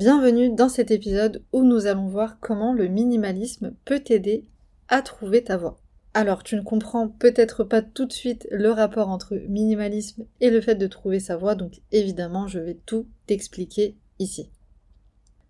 Bienvenue 0.00 0.48
dans 0.48 0.70
cet 0.70 0.90
épisode 0.90 1.42
où 1.52 1.62
nous 1.62 1.84
allons 1.84 2.06
voir 2.06 2.40
comment 2.40 2.72
le 2.72 2.88
minimalisme 2.88 3.74
peut 3.84 4.00
t'aider 4.00 4.46
à 4.88 5.02
trouver 5.02 5.44
ta 5.44 5.58
voie. 5.58 5.78
Alors, 6.14 6.42
tu 6.42 6.56
ne 6.56 6.62
comprends 6.62 7.06
peut-être 7.06 7.64
pas 7.64 7.82
tout 7.82 8.06
de 8.06 8.12
suite 8.14 8.48
le 8.50 8.70
rapport 8.70 9.10
entre 9.10 9.34
minimalisme 9.46 10.24
et 10.40 10.48
le 10.48 10.62
fait 10.62 10.76
de 10.76 10.86
trouver 10.86 11.20
sa 11.20 11.36
voie, 11.36 11.54
donc 11.54 11.82
évidemment, 11.92 12.46
je 12.46 12.60
vais 12.60 12.78
tout 12.86 13.08
t'expliquer 13.26 13.94
ici. 14.18 14.48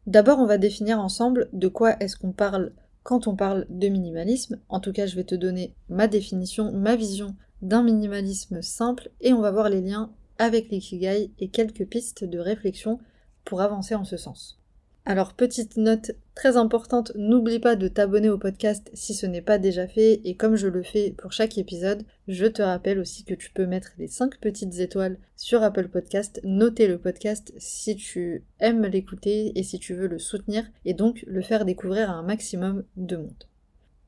D'abord, 0.08 0.40
on 0.40 0.46
va 0.46 0.58
définir 0.58 0.98
ensemble 0.98 1.48
de 1.52 1.68
quoi 1.68 1.94
est-ce 2.00 2.16
qu'on 2.16 2.32
parle 2.32 2.72
quand 3.04 3.28
on 3.28 3.36
parle 3.36 3.66
de 3.68 3.86
minimalisme. 3.86 4.58
En 4.68 4.80
tout 4.80 4.92
cas, 4.92 5.06
je 5.06 5.14
vais 5.14 5.22
te 5.22 5.36
donner 5.36 5.76
ma 5.88 6.08
définition, 6.08 6.72
ma 6.72 6.96
vision 6.96 7.36
d'un 7.62 7.84
minimalisme 7.84 8.62
simple 8.62 9.10
et 9.20 9.32
on 9.32 9.42
va 9.42 9.52
voir 9.52 9.68
les 9.68 9.80
liens 9.80 10.10
avec 10.38 10.70
l'ikigai 10.70 11.30
et 11.38 11.50
quelques 11.50 11.84
pistes 11.84 12.24
de 12.24 12.40
réflexion 12.40 12.98
pour 13.44 13.60
avancer 13.60 13.94
en 13.94 14.04
ce 14.04 14.16
sens. 14.16 14.60
Alors 15.06 15.32
petite 15.32 15.78
note 15.78 16.12
très 16.34 16.56
importante, 16.58 17.12
n'oublie 17.14 17.58
pas 17.58 17.74
de 17.74 17.88
t'abonner 17.88 18.28
au 18.28 18.36
podcast 18.36 18.90
si 18.92 19.14
ce 19.14 19.24
n'est 19.24 19.40
pas 19.40 19.58
déjà 19.58 19.88
fait 19.88 20.20
et 20.24 20.36
comme 20.36 20.56
je 20.56 20.68
le 20.68 20.82
fais 20.82 21.14
pour 21.16 21.32
chaque 21.32 21.56
épisode, 21.56 22.04
je 22.28 22.46
te 22.46 22.60
rappelle 22.60 22.98
aussi 22.98 23.24
que 23.24 23.34
tu 23.34 23.50
peux 23.50 23.66
mettre 23.66 23.92
les 23.98 24.08
5 24.08 24.38
petites 24.38 24.78
étoiles 24.78 25.18
sur 25.36 25.62
Apple 25.62 25.88
Podcast, 25.88 26.40
noter 26.44 26.86
le 26.86 26.98
podcast 26.98 27.52
si 27.56 27.96
tu 27.96 28.44
aimes 28.60 28.86
l'écouter 28.86 29.58
et 29.58 29.62
si 29.62 29.78
tu 29.78 29.94
veux 29.94 30.06
le 30.06 30.18
soutenir 30.18 30.64
et 30.84 30.92
donc 30.92 31.24
le 31.26 31.40
faire 31.40 31.64
découvrir 31.64 32.10
à 32.10 32.14
un 32.14 32.22
maximum 32.22 32.84
de 32.96 33.16
monde. 33.16 33.44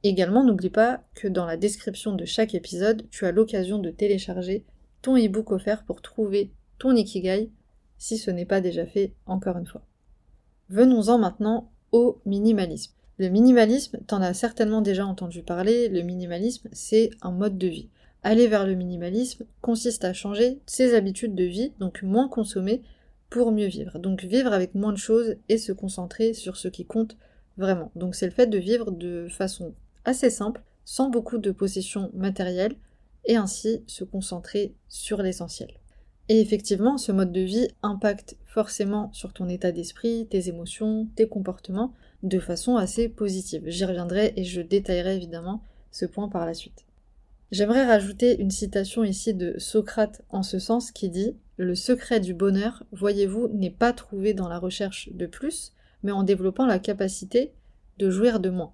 Également, 0.04 0.44
n'oublie 0.44 0.70
pas 0.70 1.04
que 1.14 1.28
dans 1.28 1.46
la 1.46 1.56
description 1.56 2.14
de 2.14 2.24
chaque 2.24 2.54
épisode, 2.54 3.08
tu 3.10 3.24
as 3.24 3.32
l'occasion 3.32 3.78
de 3.78 3.90
télécharger 3.90 4.64
ton 5.00 5.16
e-book 5.16 5.52
offert 5.52 5.84
pour 5.84 6.02
trouver 6.02 6.52
ton 6.78 6.94
Ikigai 6.94 7.50
si 8.02 8.18
ce 8.18 8.32
n'est 8.32 8.44
pas 8.44 8.60
déjà 8.60 8.84
fait 8.84 9.14
encore 9.26 9.56
une 9.56 9.66
fois. 9.66 9.86
Venons-en 10.70 11.18
maintenant 11.18 11.70
au 11.92 12.18
minimalisme. 12.26 12.92
Le 13.18 13.28
minimalisme, 13.28 14.00
t'en 14.08 14.20
as 14.20 14.34
certainement 14.34 14.82
déjà 14.82 15.06
entendu 15.06 15.44
parler, 15.44 15.88
le 15.88 16.02
minimalisme 16.02 16.68
c'est 16.72 17.10
un 17.20 17.30
mode 17.30 17.58
de 17.58 17.68
vie. 17.68 17.90
Aller 18.24 18.48
vers 18.48 18.66
le 18.66 18.74
minimalisme 18.74 19.44
consiste 19.60 20.04
à 20.04 20.12
changer 20.12 20.58
ses 20.66 20.96
habitudes 20.96 21.36
de 21.36 21.44
vie, 21.44 21.74
donc 21.78 22.02
moins 22.02 22.28
consommer 22.28 22.82
pour 23.30 23.52
mieux 23.52 23.68
vivre. 23.68 24.00
Donc 24.00 24.24
vivre 24.24 24.52
avec 24.52 24.74
moins 24.74 24.92
de 24.92 24.98
choses 24.98 25.36
et 25.48 25.56
se 25.56 25.70
concentrer 25.70 26.34
sur 26.34 26.56
ce 26.56 26.66
qui 26.66 26.84
compte 26.84 27.16
vraiment. 27.56 27.92
Donc 27.94 28.16
c'est 28.16 28.26
le 28.26 28.32
fait 28.32 28.48
de 28.48 28.58
vivre 28.58 28.90
de 28.90 29.28
façon 29.30 29.74
assez 30.04 30.28
simple, 30.28 30.60
sans 30.84 31.08
beaucoup 31.08 31.38
de 31.38 31.52
possessions 31.52 32.10
matérielles, 32.14 32.74
et 33.26 33.36
ainsi 33.36 33.84
se 33.86 34.02
concentrer 34.02 34.74
sur 34.88 35.22
l'essentiel. 35.22 35.72
Et 36.32 36.40
effectivement, 36.40 36.96
ce 36.96 37.12
mode 37.12 37.30
de 37.30 37.42
vie 37.42 37.68
impacte 37.82 38.38
forcément 38.46 39.12
sur 39.12 39.34
ton 39.34 39.50
état 39.50 39.70
d'esprit, 39.70 40.26
tes 40.30 40.48
émotions, 40.48 41.06
tes 41.14 41.28
comportements, 41.28 41.92
de 42.22 42.38
façon 42.38 42.76
assez 42.76 43.10
positive. 43.10 43.64
J'y 43.66 43.84
reviendrai 43.84 44.32
et 44.36 44.44
je 44.44 44.62
détaillerai 44.62 45.16
évidemment 45.16 45.62
ce 45.90 46.06
point 46.06 46.30
par 46.30 46.46
la 46.46 46.54
suite. 46.54 46.86
J'aimerais 47.50 47.84
rajouter 47.84 48.40
une 48.40 48.50
citation 48.50 49.04
ici 49.04 49.34
de 49.34 49.56
Socrate 49.58 50.22
en 50.30 50.42
ce 50.42 50.58
sens 50.58 50.90
qui 50.90 51.10
dit 51.10 51.36
Le 51.58 51.74
secret 51.74 52.18
du 52.18 52.32
bonheur, 52.32 52.82
voyez-vous, 52.92 53.48
n'est 53.48 53.68
pas 53.68 53.92
trouvé 53.92 54.32
dans 54.32 54.48
la 54.48 54.58
recherche 54.58 55.10
de 55.12 55.26
plus, 55.26 55.74
mais 56.02 56.12
en 56.12 56.22
développant 56.22 56.64
la 56.64 56.78
capacité 56.78 57.52
de 57.98 58.08
jouir 58.08 58.40
de 58.40 58.48
moins. 58.48 58.72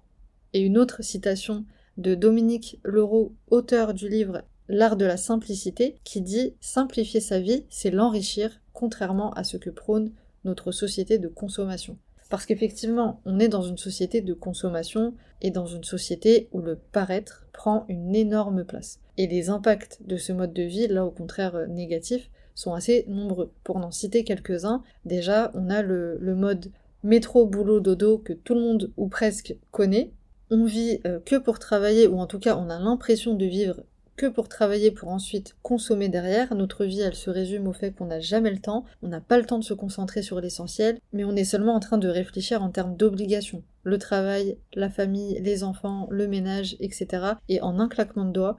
Et 0.53 0.61
une 0.61 0.77
autre 0.77 1.03
citation 1.03 1.65
de 1.97 2.15
Dominique 2.15 2.79
Leroux, 2.85 3.35
auteur 3.49 3.93
du 3.93 4.07
livre 4.07 4.43
l'art 4.69 4.95
de 4.95 5.05
la 5.05 5.17
simplicité, 5.17 5.99
qui 6.03 6.21
dit 6.21 6.53
simplifier 6.61 7.19
sa 7.19 7.39
vie, 7.39 7.65
c'est 7.69 7.91
l'enrichir, 7.91 8.61
contrairement 8.71 9.33
à 9.33 9.43
ce 9.43 9.57
que 9.57 9.69
prône 9.69 10.11
notre 10.45 10.71
société 10.71 11.17
de 11.17 11.27
consommation. 11.27 11.97
Parce 12.29 12.45
qu'effectivement, 12.45 13.19
on 13.25 13.39
est 13.39 13.47
dans 13.47 13.63
une 13.63 13.79
société 13.79 14.21
de 14.21 14.33
consommation 14.33 15.15
et 15.41 15.49
dans 15.49 15.65
une 15.65 15.83
société 15.83 16.47
où 16.51 16.61
le 16.61 16.75
paraître 16.75 17.47
prend 17.53 17.85
une 17.89 18.15
énorme 18.15 18.63
place. 18.63 18.99
Et 19.17 19.25
les 19.25 19.49
impacts 19.49 19.99
de 20.05 20.15
ce 20.15 20.31
mode 20.31 20.53
de 20.53 20.63
vie, 20.63 20.87
là 20.87 21.05
au 21.05 21.11
contraire 21.11 21.55
euh, 21.55 21.65
négatifs, 21.65 22.29
sont 22.53 22.73
assez 22.73 23.05
nombreux. 23.07 23.51
Pour 23.63 23.79
n'en 23.79 23.91
citer 23.91 24.23
quelques-uns, 24.23 24.83
déjà 25.05 25.51
on 25.55 25.69
a 25.69 25.81
le, 25.81 26.19
mode 26.35 26.71
métro, 27.03 27.45
boulot, 27.45 27.79
dodo 27.79 28.19
que 28.19 28.33
tout 28.33 28.53
le 28.53 28.61
monde 28.61 28.91
ou 28.95 29.07
presque 29.07 29.55
connaît. 29.71 30.11
On 30.51 30.65
vit 30.65 30.99
euh, 31.05 31.19
que 31.25 31.35
pour 31.35 31.57
travailler, 31.57 32.07
ou 32.07 32.19
en 32.19 32.27
tout 32.27 32.39
cas 32.39 32.57
on 32.57 32.69
a 32.69 32.79
l'impression 32.79 33.33
de 33.33 33.45
vivre 33.45 33.83
pour 34.25 34.49
travailler 34.49 34.91
pour 34.91 35.09
ensuite 35.09 35.55
consommer 35.61 36.09
derrière. 36.09 36.53
Notre 36.55 36.85
vie, 36.85 37.01
elle 37.01 37.15
se 37.15 37.29
résume 37.29 37.67
au 37.67 37.73
fait 37.73 37.91
qu'on 37.91 38.05
n'a 38.05 38.19
jamais 38.19 38.51
le 38.51 38.59
temps, 38.59 38.85
on 39.01 39.07
n'a 39.07 39.21
pas 39.21 39.37
le 39.37 39.45
temps 39.45 39.59
de 39.59 39.63
se 39.63 39.73
concentrer 39.73 40.21
sur 40.21 40.41
l'essentiel, 40.41 40.99
mais 41.13 41.23
on 41.23 41.35
est 41.35 41.43
seulement 41.43 41.75
en 41.75 41.79
train 41.79 41.97
de 41.97 42.07
réfléchir 42.07 42.61
en 42.63 42.69
termes 42.69 42.95
d'obligations. 42.95 43.63
Le 43.83 43.97
travail, 43.97 44.57
la 44.73 44.89
famille, 44.89 45.39
les 45.41 45.63
enfants, 45.63 46.07
le 46.11 46.27
ménage, 46.27 46.75
etc. 46.79 47.33
Et 47.47 47.61
en 47.61 47.79
un 47.79 47.87
claquement 47.87 48.25
de 48.25 48.31
doigts, 48.31 48.57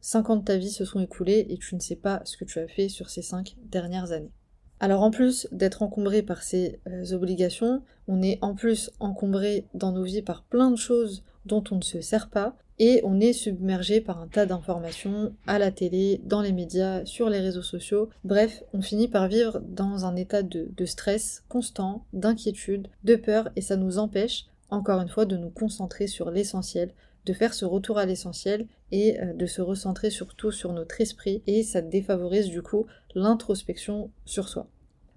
5 0.00 0.30
ans 0.30 0.36
de 0.36 0.44
ta 0.44 0.56
vie 0.56 0.70
se 0.70 0.84
sont 0.84 1.00
écoulés 1.00 1.46
et 1.48 1.58
tu 1.58 1.74
ne 1.74 1.80
sais 1.80 1.96
pas 1.96 2.22
ce 2.24 2.36
que 2.36 2.44
tu 2.44 2.58
as 2.58 2.66
fait 2.66 2.88
sur 2.88 3.08
ces 3.08 3.22
5 3.22 3.56
dernières 3.70 4.12
années. 4.12 4.32
Alors 4.80 5.02
en 5.02 5.12
plus 5.12 5.46
d'être 5.52 5.82
encombré 5.82 6.22
par 6.22 6.42
ces 6.42 6.80
euh, 6.88 7.12
obligations, 7.12 7.82
on 8.08 8.20
est 8.20 8.38
en 8.42 8.56
plus 8.56 8.90
encombré 8.98 9.68
dans 9.74 9.92
nos 9.92 10.02
vies 10.02 10.22
par 10.22 10.42
plein 10.42 10.72
de 10.72 10.76
choses 10.76 11.22
dont 11.46 11.62
on 11.70 11.76
ne 11.76 11.82
se 11.82 12.00
sert 12.00 12.30
pas, 12.30 12.56
et 12.84 13.00
on 13.04 13.20
est 13.20 13.32
submergé 13.32 14.00
par 14.00 14.20
un 14.20 14.26
tas 14.26 14.44
d'informations 14.44 15.32
à 15.46 15.60
la 15.60 15.70
télé, 15.70 16.20
dans 16.24 16.42
les 16.42 16.50
médias, 16.50 17.04
sur 17.04 17.30
les 17.30 17.38
réseaux 17.38 17.62
sociaux. 17.62 18.08
Bref, 18.24 18.64
on 18.72 18.82
finit 18.82 19.06
par 19.06 19.28
vivre 19.28 19.60
dans 19.60 20.04
un 20.04 20.16
état 20.16 20.42
de, 20.42 20.84
stress 20.84 21.44
constant, 21.48 22.04
d'inquiétude, 22.12 22.88
de 23.04 23.14
peur, 23.14 23.50
et 23.54 23.60
ça 23.60 23.76
nous 23.76 23.98
empêche, 23.98 24.46
encore 24.68 25.00
une 25.00 25.08
fois, 25.08 25.26
de 25.26 25.36
nous 25.36 25.50
concentrer 25.50 26.08
sur 26.08 26.32
l'essentiel, 26.32 26.90
de 27.24 27.32
faire 27.32 27.54
ce 27.54 27.64
retour 27.64 27.98
à 27.98 28.04
l'essentiel 28.04 28.66
et 28.90 29.20
euh, 29.20 29.32
de 29.32 29.46
se 29.46 29.62
recentrer 29.62 30.10
surtout 30.10 30.50
sur 30.50 30.72
notre 30.72 31.00
esprit, 31.00 31.40
et 31.46 31.62
ça 31.62 31.82
défavorise 31.82 32.48
du 32.48 32.62
coup 32.62 32.86
l'introspection 33.14 34.10
sur 34.24 34.48
soi. 34.48 34.66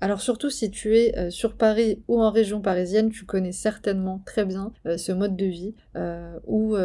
Alors 0.06 0.22
surtout 0.22 0.52
si 0.52 0.70
tu 0.70 0.96
es 1.00 1.18
euh, 1.18 1.32
sur 1.32 1.58
Paris 1.58 2.04
ou 2.08 2.22
en 2.22 2.30
région 2.30 2.62
parisienne, 2.62 3.10
tu 3.10 3.26
connais 3.26 3.52
certainement 3.52 4.22
très 4.24 4.46
bien 4.46 4.72
euh, 4.86 4.98
ce 4.98 5.12
mode 5.12 5.36
de 5.36 5.46
vie 5.46 5.74
euh, 5.96 6.38
où 6.46 6.76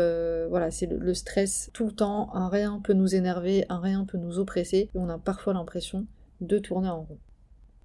voilà 0.49 0.71
c'est 0.71 0.87
le, 0.87 1.13
stress 1.13 1.69
tout 1.75 1.85
le 1.85 1.93
temps, 1.93 2.35
un 2.35 2.49
rien 2.49 2.81
peut 2.83 2.95
nous 2.95 3.15
énerver, 3.15 3.67
un 3.69 3.79
rien 3.79 4.07
peut 4.07 4.17
nous 4.17 4.39
oppresser 4.39 4.79
et 4.79 4.91
on 4.95 5.11
a 5.11 5.19
parfois 5.19 5.53
l'impression 5.53 6.07
de 6.41 6.57
tourner 6.57 6.89
en 6.89 7.03
rond. 7.03 7.19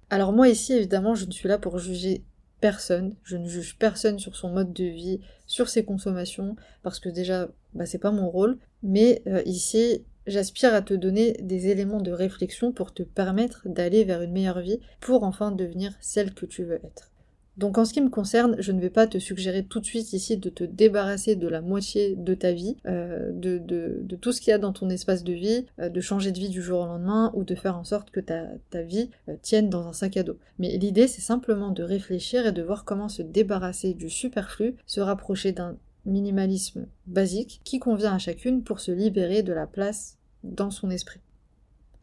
Alors 0.08 0.32
moi 0.32 0.48
ici 0.48 0.72
évidemment 0.72 1.14
je 1.14 1.26
ne 1.26 1.32
suis 1.32 1.50
là 1.50 1.58
pour 1.58 1.78
juger 1.78 2.24
personne, 2.62 3.14
je 3.22 3.36
ne 3.36 3.46
juge 3.46 3.76
personne 3.78 4.18
sur 4.18 4.36
son 4.36 4.48
mode 4.48 4.72
de 4.72 4.84
vie, 4.84 5.20
sur 5.46 5.68
ses 5.68 5.84
consommations 5.84 6.56
parce 6.82 6.98
que 6.98 7.10
déjà 7.10 7.50
bah, 7.74 7.84
c'est 7.84 7.98
pas 7.98 8.10
mon 8.10 8.30
rôle, 8.30 8.56
mais 8.82 9.22
ici 9.44 10.02
J'aspire 10.26 10.74
à 10.74 10.82
te 10.82 10.94
donner 10.94 11.34
des 11.40 11.68
éléments 11.68 12.00
de 12.00 12.12
réflexion 12.12 12.72
pour 12.72 12.92
te 12.92 13.02
permettre 13.02 13.68
d'aller 13.68 14.04
vers 14.04 14.22
une 14.22 14.32
meilleure 14.32 14.60
vie, 14.60 14.80
pour 15.00 15.22
enfin 15.22 15.52
devenir 15.52 15.92
celle 16.00 16.34
que 16.34 16.46
tu 16.46 16.64
veux 16.64 16.80
être. 16.84 17.10
Donc 17.56 17.78
en 17.78 17.86
ce 17.86 17.94
qui 17.94 18.02
me 18.02 18.10
concerne, 18.10 18.56
je 18.58 18.70
ne 18.70 18.80
vais 18.80 18.90
pas 18.90 19.06
te 19.06 19.18
suggérer 19.18 19.64
tout 19.64 19.80
de 19.80 19.86
suite 19.86 20.12
ici 20.12 20.36
de 20.36 20.50
te 20.50 20.62
débarrasser 20.62 21.36
de 21.36 21.48
la 21.48 21.62
moitié 21.62 22.14
de 22.14 22.34
ta 22.34 22.52
vie, 22.52 22.76
euh, 22.86 23.30
de, 23.32 24.16
tout 24.20 24.32
ce 24.32 24.40
qu'il 24.40 24.50
y 24.50 24.54
a 24.54 24.58
dans 24.58 24.72
ton 24.72 24.90
espace 24.90 25.24
de 25.24 25.32
vie, 25.32 25.64
euh, 25.80 25.88
de 25.88 26.00
changer 26.00 26.32
de 26.32 26.38
vie 26.38 26.50
du 26.50 26.60
jour 26.60 26.80
au 26.80 26.86
lendemain 26.86 27.30
ou 27.34 27.44
de 27.44 27.54
faire 27.54 27.78
en 27.78 27.84
sorte 27.84 28.10
que 28.10 28.20
ta, 28.20 28.44
ta 28.70 28.82
vie 28.82 29.10
euh, 29.28 29.36
tienne 29.40 29.70
dans 29.70 29.86
un 29.86 29.94
sac 29.94 30.18
à 30.18 30.22
dos. 30.22 30.38
Mais 30.58 30.76
l'idée 30.76 31.08
c'est 31.08 31.22
simplement 31.22 31.70
de 31.70 31.82
réfléchir 31.82 32.46
et 32.46 32.52
de 32.52 32.62
voir 32.62 32.84
comment 32.84 33.08
se 33.08 33.22
débarrasser 33.22 33.94
du 33.94 34.10
superflu, 34.10 34.76
se 34.86 35.00
rapprocher 35.00 35.52
d'un 35.52 35.76
minimalisme 36.06 36.86
basique 37.06 37.60
qui 37.64 37.78
convient 37.78 38.14
à 38.14 38.18
chacune 38.18 38.62
pour 38.62 38.80
se 38.80 38.92
libérer 38.92 39.42
de 39.42 39.52
la 39.52 39.66
place 39.66 40.16
dans 40.44 40.70
son 40.70 40.90
esprit. 40.90 41.20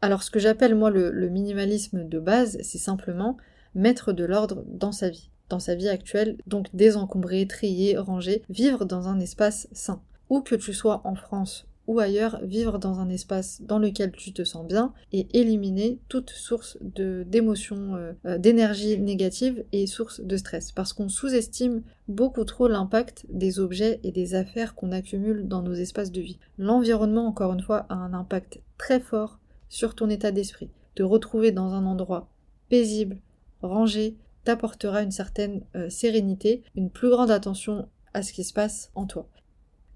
Alors 0.00 0.22
ce 0.22 0.30
que 0.30 0.38
j'appelle 0.38 0.74
moi 0.74 0.90
le, 0.90 1.28
minimalisme 1.28 2.06
de 2.06 2.18
base, 2.18 2.58
c'est 2.62 2.78
simplement 2.78 3.36
mettre 3.74 4.12
de 4.12 4.24
l'ordre 4.24 4.64
dans 4.68 4.92
sa 4.92 5.08
vie, 5.08 5.30
dans 5.48 5.58
sa 5.58 5.74
vie 5.74 5.88
actuelle, 5.88 6.36
donc 6.46 6.68
désencombrer, 6.74 7.46
trier, 7.46 7.96
ranger, 7.96 8.42
vivre 8.50 8.84
dans 8.84 9.08
un 9.08 9.18
espace 9.18 9.66
sain. 9.72 10.02
Où 10.30 10.40
que 10.40 10.54
tu 10.54 10.72
sois 10.72 11.00
en 11.04 11.14
France 11.14 11.66
ou 11.86 11.98
ailleurs, 11.98 12.40
vivre 12.42 12.78
dans 12.78 12.98
un 13.00 13.08
espace 13.08 13.60
dans 13.62 13.78
lequel 13.78 14.12
tu 14.12 14.32
te 14.32 14.44
sens 14.44 14.66
bien 14.66 14.92
et 15.12 15.26
éliminer 15.38 15.98
toute 16.08 16.30
source 16.30 16.78
d'émotions, 16.80 17.96
euh, 17.96 18.12
euh, 18.26 18.38
d'énergie 18.38 18.98
négative 18.98 19.64
et 19.72 19.86
source 19.86 20.20
de 20.20 20.36
stress. 20.36 20.72
Parce 20.72 20.92
qu'on 20.92 21.08
sous-estime 21.08 21.82
beaucoup 22.08 22.44
trop 22.44 22.68
l'impact 22.68 23.26
des 23.28 23.60
objets 23.60 24.00
et 24.02 24.12
des 24.12 24.34
affaires 24.34 24.74
qu'on 24.74 24.92
accumule 24.92 25.46
dans 25.46 25.62
nos 25.62 25.74
espaces 25.74 26.12
de 26.12 26.20
vie. 26.20 26.38
L'environnement, 26.58 27.26
encore 27.26 27.52
une 27.52 27.62
fois, 27.62 27.86
a 27.88 27.94
un 27.94 28.14
impact 28.14 28.60
très 28.78 29.00
fort 29.00 29.38
sur 29.68 29.94
ton 29.94 30.08
état 30.08 30.30
d'esprit. 30.30 30.70
Te 30.94 31.02
retrouver 31.02 31.52
dans 31.52 31.74
un 31.74 31.84
endroit 31.84 32.28
paisible, 32.68 33.18
rangé, 33.62 34.16
t'apportera 34.44 35.02
une 35.02 35.10
certaine 35.10 35.62
euh, 35.74 35.88
sérénité, 35.90 36.62
une 36.76 36.90
plus 36.90 37.10
grande 37.10 37.30
attention 37.30 37.88
à 38.12 38.22
ce 38.22 38.32
qui 38.32 38.44
se 38.44 38.52
passe 38.52 38.90
en 38.94 39.06
toi. 39.06 39.28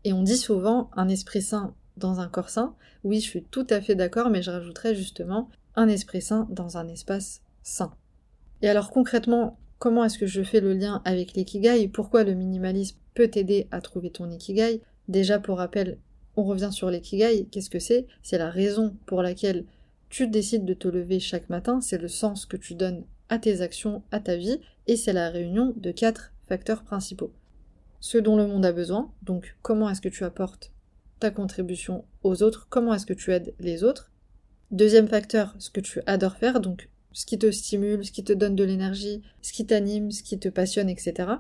Et 0.05 0.13
on 0.13 0.23
dit 0.23 0.37
souvent 0.37 0.91
un 0.97 1.09
esprit 1.09 1.43
sain 1.43 1.75
dans 1.99 2.21
un 2.21 2.29
corps 2.29 2.51
sain. 2.51 2.75
Oui, 3.05 3.21
je 3.21 3.29
suis 3.29 3.43
tout 3.43 3.67
à 3.71 3.81
fait 3.81 3.95
d'accord, 3.95 4.31
mais 4.31 4.43
je 4.43 4.51
rajouterais 4.51 4.95
justement 4.95 5.49
un 5.77 5.89
esprit 5.89 6.23
sain 6.23 6.47
dans 6.51 6.77
un 6.77 6.89
espace 6.89 7.43
sain. 7.63 7.93
Et 8.63 8.69
alors 8.69 8.91
concrètement, 8.91 9.59
comment 9.79 10.05
est-ce 10.05 10.19
que 10.19 10.27
je 10.27 10.43
fais 10.43 10.61
le 10.61 10.75
lien 10.75 11.03
avec 11.05 11.35
l'ikigai? 11.35 11.89
Pourquoi 11.89 12.25
le 12.25 12.35
minimalisme 12.35 12.99
peut 13.15 13.29
t'aider 13.29 13.69
à 13.71 13.81
trouver 13.81 14.11
ton 14.11 14.31
ikigai? 14.31 14.81
Déjà 15.07 15.39
pour 15.39 15.59
rappel, 15.59 15.99
on 16.37 16.45
revient 16.45 16.71
sur 16.73 16.91
l'ikigai, 16.91 17.47
qu'est-ce 17.51 17.71
que 17.71 17.79
c'est? 17.79 18.07
C'est 18.23 18.39
la 18.39 18.51
raison 18.51 18.97
pour 19.07 19.23
laquelle 19.23 19.65
tu 20.09 20.27
décides 20.27 20.65
de 20.65 20.75
te 20.75 20.89
lever 20.89 21.21
chaque 21.21 21.51
matin, 21.51 21.81
c'est 21.81 21.99
le 21.99 22.09
sens 22.09 22.47
que 22.47 22.57
tu 22.57 22.75
donnes 22.75 23.05
à 23.29 23.39
tes 23.39 23.61
actions, 23.61 24.03
à 24.11 24.21
ta 24.21 24.37
vie, 24.37 24.61
et 24.87 24.97
c'est 24.97 25.13
la 25.13 25.29
réunion 25.31 25.75
de 25.77 25.91
quatre 25.91 26.33
facteurs 26.49 26.83
principaux. 26.83 27.33
Ce 28.01 28.17
dont 28.17 28.37
le 28.37 28.47
monde 28.47 28.65
a 28.65 28.73
besoin, 28.73 29.11
donc 29.23 29.57
comment 29.63 29.91
est-ce 29.91 30.01
que 30.01 30.09
tu 30.09 30.25
apportes 30.25 30.73
ta 31.19 31.31
contribution 31.31 32.05
aux 32.23 32.43
autres, 32.43 32.67
comment 32.71 32.95
est-ce 32.95 33.07
que 33.07 33.15
tu 33.15 33.33
aides 33.33 33.55
les 33.59 33.85
autres. 33.85 34.11
Deuxième 34.71 35.09
facteur, 35.09 35.55
ce 35.59 35.71
que 35.71 35.81
tu 35.81 36.01
adores 36.07 36.37
faire, 36.37 36.61
donc 36.61 36.89
ce 37.13 37.27
qui 37.27 37.39
te 37.39 37.51
stimule, 37.51 38.05
ce 38.05 38.13
qui 38.13 38.25
te 38.25 38.33
donne 38.33 38.55
de 38.55 38.65
l'énergie, 38.65 39.23
ce 39.43 39.53
qui 39.53 39.67
t'anime, 39.67 40.11
ce 40.11 40.23
qui 40.23 40.39
te 40.39 40.49
passionne, 40.49 40.89
etc. 40.89 41.31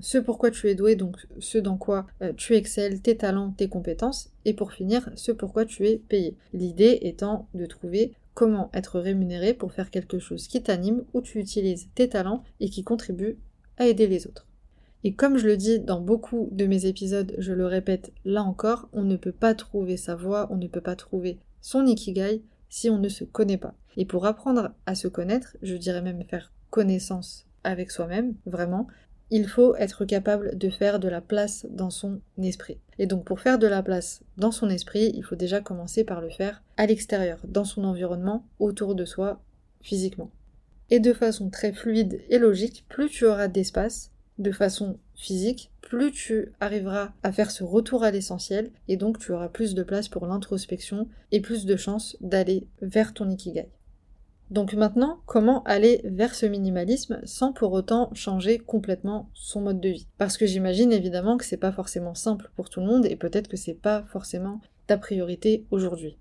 Ce 0.00 0.18
pourquoi 0.18 0.50
tu 0.50 0.68
es 0.68 0.74
doué, 0.74 0.94
donc 0.94 1.26
ce 1.40 1.58
dans 1.58 1.76
quoi 1.76 2.06
euh, 2.22 2.32
tu 2.36 2.54
excelles, 2.54 3.00
tes 3.00 3.16
talents, 3.16 3.50
tes 3.50 3.68
compétences, 3.68 4.30
et 4.44 4.54
pour 4.54 4.72
finir, 4.72 5.10
ce 5.16 5.32
pourquoi 5.32 5.64
tu 5.64 5.88
es 5.88 5.96
payé. 5.96 6.36
L'idée 6.52 6.98
étant 7.02 7.48
de 7.54 7.66
trouver 7.66 8.12
comment 8.34 8.70
être 8.72 9.00
rémunéré 9.00 9.54
pour 9.54 9.72
faire 9.72 9.90
quelque 9.90 10.20
chose 10.20 10.46
qui 10.46 10.62
t'anime, 10.62 11.04
où 11.14 11.20
tu 11.20 11.40
utilises 11.40 11.88
tes 11.94 12.08
talents 12.08 12.44
et 12.60 12.70
qui 12.70 12.84
contribue 12.84 13.38
à 13.76 13.86
aider 13.86 14.06
les 14.06 14.26
autres. 14.26 14.47
Et 15.04 15.14
comme 15.14 15.36
je 15.36 15.46
le 15.46 15.56
dis 15.56 15.78
dans 15.78 16.00
beaucoup 16.00 16.48
de 16.52 16.66
mes 16.66 16.86
épisodes, 16.86 17.34
je 17.38 17.52
le 17.52 17.66
répète 17.66 18.12
là 18.24 18.42
encore, 18.42 18.88
on 18.92 19.04
ne 19.04 19.16
peut 19.16 19.32
pas 19.32 19.54
trouver 19.54 19.96
sa 19.96 20.16
voie, 20.16 20.48
on 20.50 20.56
ne 20.56 20.66
peut 20.66 20.80
pas 20.80 20.96
trouver 20.96 21.38
son 21.60 21.86
ikigai 21.86 22.42
si 22.68 22.90
on 22.90 22.98
ne 22.98 23.08
se 23.08 23.24
connaît 23.24 23.58
pas. 23.58 23.74
Et 23.96 24.04
pour 24.04 24.26
apprendre 24.26 24.72
à 24.86 24.94
se 24.94 25.08
connaître, 25.08 25.56
je 25.62 25.76
dirais 25.76 26.02
même 26.02 26.24
faire 26.24 26.52
connaissance 26.70 27.46
avec 27.64 27.90
soi-même, 27.90 28.34
vraiment, 28.46 28.86
il 29.30 29.46
faut 29.46 29.74
être 29.76 30.04
capable 30.04 30.56
de 30.56 30.70
faire 30.70 31.00
de 31.00 31.08
la 31.08 31.20
place 31.20 31.66
dans 31.70 31.90
son 31.90 32.20
esprit. 32.42 32.78
Et 32.98 33.06
donc 33.06 33.24
pour 33.24 33.40
faire 33.40 33.58
de 33.58 33.66
la 33.66 33.82
place 33.82 34.22
dans 34.36 34.52
son 34.52 34.70
esprit, 34.70 35.12
il 35.14 35.22
faut 35.22 35.36
déjà 35.36 35.60
commencer 35.60 36.04
par 36.04 36.20
le 36.20 36.30
faire 36.30 36.62
à 36.76 36.86
l'extérieur, 36.86 37.40
dans 37.46 37.64
son 37.64 37.84
environnement, 37.84 38.46
autour 38.58 38.94
de 38.94 39.04
soi, 39.04 39.42
physiquement. 39.80 40.30
Et 40.90 41.00
de 41.00 41.12
façon 41.12 41.50
très 41.50 41.72
fluide 41.72 42.22
et 42.30 42.38
logique, 42.38 42.86
plus 42.88 43.10
tu 43.10 43.26
auras 43.26 43.48
d'espace, 43.48 44.10
de 44.38 44.52
façon 44.52 44.98
physique, 45.14 45.70
plus 45.80 46.12
tu 46.12 46.52
arriveras 46.60 47.12
à 47.22 47.32
faire 47.32 47.50
ce 47.50 47.64
retour 47.64 48.04
à 48.04 48.10
l'essentiel 48.10 48.70
et 48.86 48.96
donc 48.96 49.18
tu 49.18 49.32
auras 49.32 49.48
plus 49.48 49.74
de 49.74 49.82
place 49.82 50.08
pour 50.08 50.26
l'introspection 50.26 51.08
et 51.32 51.40
plus 51.40 51.66
de 51.66 51.76
chances 51.76 52.16
d'aller 52.20 52.66
vers 52.80 53.14
ton 53.14 53.28
ikigai. 53.30 53.68
Donc 54.50 54.72
maintenant, 54.72 55.20
comment 55.26 55.62
aller 55.64 56.00
vers 56.04 56.34
ce 56.34 56.46
minimalisme 56.46 57.20
sans 57.24 57.52
pour 57.52 57.72
autant 57.72 58.10
changer 58.14 58.58
complètement 58.58 59.28
son 59.34 59.60
mode 59.60 59.80
de 59.80 59.90
vie? 59.90 60.06
Parce 60.16 60.38
que 60.38 60.46
j'imagine 60.46 60.92
évidemment 60.92 61.36
que 61.36 61.44
c'est 61.44 61.58
pas 61.58 61.72
forcément 61.72 62.14
simple 62.14 62.50
pour 62.56 62.70
tout 62.70 62.80
le 62.80 62.86
monde 62.86 63.04
et 63.04 63.16
peut-être 63.16 63.48
que 63.48 63.58
c'est 63.58 63.74
pas 63.74 64.04
forcément 64.04 64.60
ta 64.86 64.96
priorité 64.96 65.66
aujourd'hui. 65.70 66.16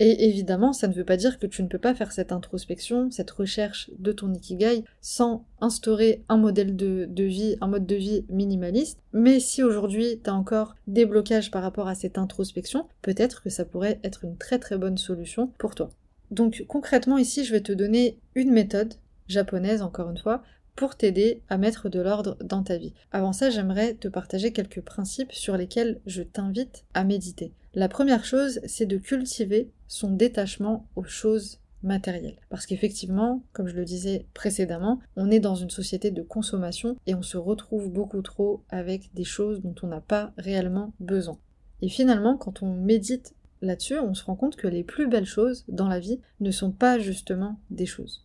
Et 0.00 0.28
évidemment, 0.28 0.72
ça 0.72 0.86
ne 0.86 0.92
veut 0.92 1.04
pas 1.04 1.16
dire 1.16 1.38
que 1.38 1.46
tu 1.46 1.62
ne 1.62 1.68
peux 1.68 1.78
pas 1.78 1.94
faire 1.94 2.12
cette 2.12 2.30
introspection, 2.30 3.10
cette 3.10 3.30
recherche 3.30 3.90
de 3.98 4.12
ton 4.12 4.32
ikigai 4.32 4.84
sans 5.00 5.44
instaurer 5.60 6.22
un 6.28 6.36
modèle 6.36 6.76
de, 6.76 7.24
vie, 7.24 7.56
un 7.60 7.66
mode 7.66 7.86
de 7.86 7.96
vie 7.96 8.24
minimaliste. 8.28 9.00
Mais 9.12 9.40
si 9.40 9.62
aujourd'hui 9.62 10.20
tu 10.22 10.30
as 10.30 10.34
encore 10.34 10.76
des 10.86 11.04
blocages 11.04 11.50
par 11.50 11.62
rapport 11.62 11.88
à 11.88 11.96
cette 11.96 12.18
introspection, 12.18 12.86
peut-être 13.02 13.42
que 13.42 13.50
ça 13.50 13.64
pourrait 13.64 13.98
être 14.04 14.24
une 14.24 14.36
très 14.36 14.58
très 14.58 14.78
bonne 14.78 14.98
solution 14.98 15.52
pour 15.58 15.74
toi. 15.74 15.90
Donc 16.30 16.64
concrètement 16.68 17.18
ici, 17.18 17.44
je 17.44 17.52
vais 17.52 17.62
te 17.62 17.72
donner 17.72 18.18
une 18.34 18.52
méthode 18.52 18.94
japonaise 19.26 19.82
encore 19.82 20.10
une 20.10 20.18
fois 20.18 20.42
pour 20.76 20.94
t'aider 20.94 21.42
à 21.48 21.58
mettre 21.58 21.88
de 21.88 22.00
l'ordre 22.00 22.36
dans 22.44 22.62
ta 22.62 22.76
vie. 22.76 22.94
Avant 23.10 23.32
ça, 23.32 23.50
j'aimerais 23.50 23.94
te 23.94 24.06
partager 24.06 24.52
quelques 24.52 24.80
principes 24.80 25.32
sur 25.32 25.56
lesquels 25.56 25.98
je 26.06 26.22
t'invite 26.22 26.84
à 26.94 27.02
méditer. 27.02 27.52
La 27.74 27.88
première 27.88 28.24
chose, 28.24 28.60
c'est 28.64 28.86
de 28.86 28.96
cultiver 28.96 29.70
son 29.88 30.10
détachement 30.12 30.86
aux 30.96 31.04
choses 31.04 31.58
matérielles. 31.82 32.38
Parce 32.50 32.66
qu'effectivement, 32.66 33.42
comme 33.52 33.68
je 33.68 33.76
le 33.76 33.84
disais 33.84 34.26
précédemment, 34.34 35.00
on 35.16 35.30
est 35.30 35.40
dans 35.40 35.54
une 35.54 35.70
société 35.70 36.10
de 36.10 36.22
consommation 36.22 36.96
et 37.06 37.14
on 37.14 37.22
se 37.22 37.36
retrouve 37.36 37.90
beaucoup 37.90 38.22
trop 38.22 38.62
avec 38.68 39.12
des 39.14 39.24
choses 39.24 39.60
dont 39.62 39.74
on 39.82 39.88
n'a 39.88 40.00
pas 40.00 40.32
réellement 40.36 40.92
besoin. 41.00 41.38
Et 41.82 41.88
finalement, 41.88 42.36
quand 42.36 42.62
on 42.62 42.74
médite 42.74 43.34
là-dessus, 43.62 43.98
on 43.98 44.14
se 44.14 44.24
rend 44.24 44.36
compte 44.36 44.56
que 44.56 44.68
les 44.68 44.84
plus 44.84 45.08
belles 45.08 45.24
choses 45.24 45.64
dans 45.68 45.88
la 45.88 46.00
vie 46.00 46.20
ne 46.40 46.50
sont 46.50 46.72
pas 46.72 46.98
justement 46.98 47.58
des 47.70 47.86
choses. 47.86 48.24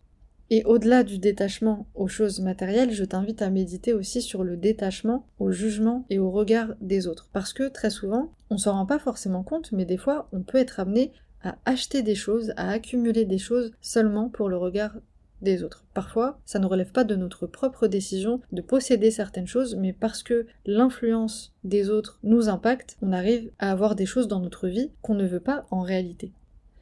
Et 0.50 0.64
au-delà 0.66 1.04
du 1.04 1.18
détachement 1.18 1.88
aux 1.96 2.08
choses 2.08 2.40
matérielles, 2.40 2.92
je 2.92 3.06
t'invite 3.06 3.42
à 3.42 3.50
méditer 3.50 3.94
aussi 3.94 4.22
sur 4.22 4.44
le 4.44 4.58
détachement 4.58 5.26
au 5.40 5.52
jugement 5.52 6.06
et 6.10 6.20
au 6.20 6.30
regard 6.30 6.76
des 6.82 7.08
autres. 7.08 7.30
Parce 7.34 7.54
que 7.54 7.70
très 7.70 7.90
souvent, 7.90 8.32
on 8.50 8.58
s'en 8.58 8.74
rend 8.74 8.86
pas 8.86 9.00
forcément 9.00 9.42
compte, 9.42 9.72
mais 9.72 9.86
des 9.86 9.98
fois, 9.98 10.28
on 10.32 10.44
peut 10.44 10.60
être 10.60 10.80
amené 10.80 11.12
à 11.44 11.58
acheter 11.66 12.02
des 12.02 12.16
choses, 12.16 12.54
à 12.58 12.70
accumuler 12.70 13.26
des 13.26 13.38
choses 13.38 13.72
seulement 13.82 14.30
pour 14.30 14.50
le 14.50 14.58
regard 14.58 14.96
des 15.44 15.64
autres. 15.64 15.86
Parfois, 15.94 16.40
ça 16.46 16.58
ne 16.60 16.66
relève 16.66 16.92
pas 16.92 17.04
de 17.04 17.16
notre 17.16 17.46
propre 17.46 17.88
décision 17.88 18.40
de 18.52 18.62
posséder 18.62 19.12
certaines 19.12 19.48
choses, 19.48 19.76
mais 19.76 19.94
parce 19.94 20.24
que 20.24 20.48
l'influence 20.66 21.54
des 21.64 21.90
autres 21.90 22.20
nous 22.24 22.50
impacte, 22.50 22.98
on 23.02 23.12
arrive 23.12 23.52
à 23.60 23.72
avoir 23.72 23.96
des 23.96 24.06
choses 24.06 24.28
dans 24.28 24.40
notre 24.40 24.68
vie 24.68 24.92
qu'on 25.02 25.16
ne 25.16 25.28
veut 25.28 25.42
pas 25.42 25.66
en 25.70 25.82
réalité. 25.82 26.32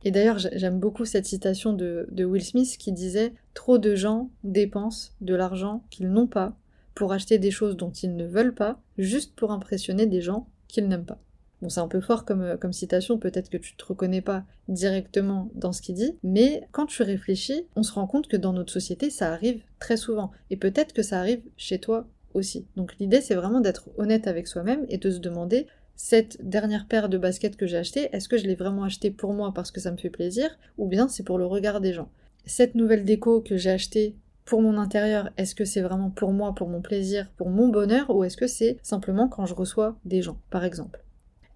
Et 0.03 0.11
d'ailleurs, 0.11 0.39
j'aime 0.39 0.79
beaucoup 0.79 1.05
cette 1.05 1.25
citation 1.25 1.73
de, 1.73 2.07
Will 2.17 2.43
Smith 2.43 2.77
qui 2.79 2.91
disait 2.91 3.33
Trop 3.53 3.77
de 3.77 3.95
gens 3.95 4.29
dépensent 4.43 5.11
de 5.21 5.35
l'argent 5.35 5.83
qu'ils 5.89 6.09
n'ont 6.09 6.27
pas 6.27 6.55
pour 6.95 7.13
acheter 7.13 7.37
des 7.37 7.51
choses 7.51 7.77
dont 7.77 7.91
ils 7.91 8.15
ne 8.15 8.25
veulent 8.25 8.55
pas, 8.55 8.81
juste 8.97 9.35
pour 9.35 9.51
impressionner 9.51 10.07
des 10.07 10.21
gens 10.21 10.47
qu'ils 10.67 10.87
n'aiment 10.87 11.05
pas. 11.05 11.19
Bon, 11.61 11.69
c'est 11.69 11.79
un 11.79 11.87
peu 11.87 12.01
fort 12.01 12.25
comme, 12.25 12.57
comme 12.59 12.73
citation, 12.73 13.17
peut-être 13.17 13.49
que 13.49 13.57
tu 13.57 13.75
te 13.75 13.85
reconnais 13.85 14.21
pas 14.21 14.43
directement 14.67 15.51
dans 15.53 15.71
ce 15.71 15.81
qu'il 15.81 15.95
dit, 15.95 16.17
mais 16.23 16.67
quand 16.71 16.87
tu 16.87 17.03
réfléchis, 17.03 17.67
on 17.75 17.83
se 17.83 17.93
rend 17.93 18.07
compte 18.07 18.27
que 18.27 18.37
dans 18.37 18.53
notre 18.53 18.73
société, 18.73 19.09
ça 19.09 19.31
arrive 19.31 19.61
très 19.79 19.97
souvent. 19.97 20.31
Et 20.49 20.57
peut-être 20.57 20.93
que 20.93 21.03
ça 21.03 21.19
arrive 21.19 21.41
chez 21.57 21.79
toi 21.79 22.07
aussi. 22.33 22.65
Donc 22.75 22.95
l'idée, 22.99 23.21
c'est 23.21 23.35
vraiment 23.35 23.61
d'être 23.61 23.89
honnête 23.97 24.27
avec 24.27 24.47
soi-même 24.47 24.85
et 24.89 24.97
de 24.97 25.11
se 25.11 25.19
demander 25.19 25.67
cette 25.95 26.37
dernière 26.41 26.87
paire 26.87 27.09
de 27.09 27.19
baskets 27.19 27.57
que 27.57 27.67
j'ai 27.67 27.77
achetée, 27.77 28.09
est-ce 28.11 28.27
que 28.27 28.37
je 28.37 28.47
l'ai 28.47 28.55
vraiment 28.55 28.85
achetée 28.85 29.11
pour 29.11 29.33
moi 29.33 29.53
parce 29.53 29.69
que 29.69 29.79
ça 29.79 29.91
me 29.91 29.97
fait 29.97 30.09
plaisir, 30.09 30.49
ou 30.79 30.87
bien 30.87 31.07
c'est 31.07 31.21
pour 31.21 31.37
le 31.37 31.45
regard 31.45 31.79
des 31.79 31.93
gens? 31.93 32.09
Cette 32.47 32.73
nouvelle 32.73 33.05
déco 33.05 33.41
que 33.41 33.55
j'ai 33.55 33.69
achetée 33.69 34.15
pour 34.45 34.63
mon 34.63 34.79
intérieur, 34.79 35.29
est-ce 35.37 35.53
que 35.53 35.63
c'est 35.63 35.81
vraiment 35.81 36.09
pour 36.09 36.31
moi, 36.31 36.55
pour 36.55 36.69
mon 36.69 36.81
plaisir, 36.81 37.31
pour 37.37 37.51
mon 37.51 37.67
bonheur, 37.67 38.09
ou 38.09 38.23
est-ce 38.23 38.35
que 38.35 38.47
c'est 38.47 38.79
simplement 38.81 39.27
quand 39.27 39.45
je 39.45 39.53
reçois 39.53 39.95
des 40.03 40.23
gens, 40.23 40.39
par 40.49 40.65
exemple? 40.65 41.03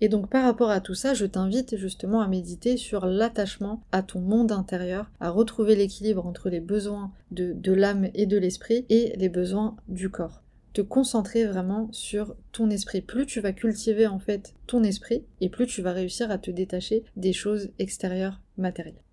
Et 0.02 0.10
donc 0.10 0.30
par 0.30 0.44
rapport 0.44 0.70
à 0.70 0.82
tout 0.82 0.96
ça, 0.96 1.14
je 1.14 1.26
t'invite 1.26 1.78
justement 1.78 2.22
à 2.22 2.28
méditer 2.28 2.78
sur 2.78 3.06
l'attachement 3.06 3.82
à 3.92 4.02
ton 4.02 4.20
monde 4.20 4.52
intérieur, 4.52 5.10
à 5.20 5.30
retrouver 5.30 5.76
l'équilibre 5.76 6.26
entre 6.26 6.50
les 6.50 6.60
besoins 6.60 7.12
de, 7.32 7.74
l'âme 7.74 8.10
et 8.14 8.26
de 8.26 8.38
l'esprit 8.38 8.86
et 8.90 9.14
les 9.18 9.30
besoins 9.30 9.76
du 9.88 10.10
corps 10.10 10.42
te 10.74 10.82
concentrer 10.82 11.46
vraiment 11.46 11.88
sur 11.94 12.36
ton 12.52 12.70
esprit. 12.70 13.00
Plus 13.00 13.26
tu 13.26 13.40
vas 13.40 13.54
cultiver 13.54 14.08
en 14.08 14.20
fait 14.20 14.54
ton 14.68 14.84
esprit 14.84 15.24
et 15.40 15.48
plus 15.48 15.68
tu 15.68 15.82
vas 15.82 15.94
réussir 15.94 16.30
à 16.32 16.38
te 16.38 16.52
détacher 16.52 17.06
des 17.16 17.32
choses 17.32 17.70
extérieures 17.80 18.42
matérielles. 18.58 19.05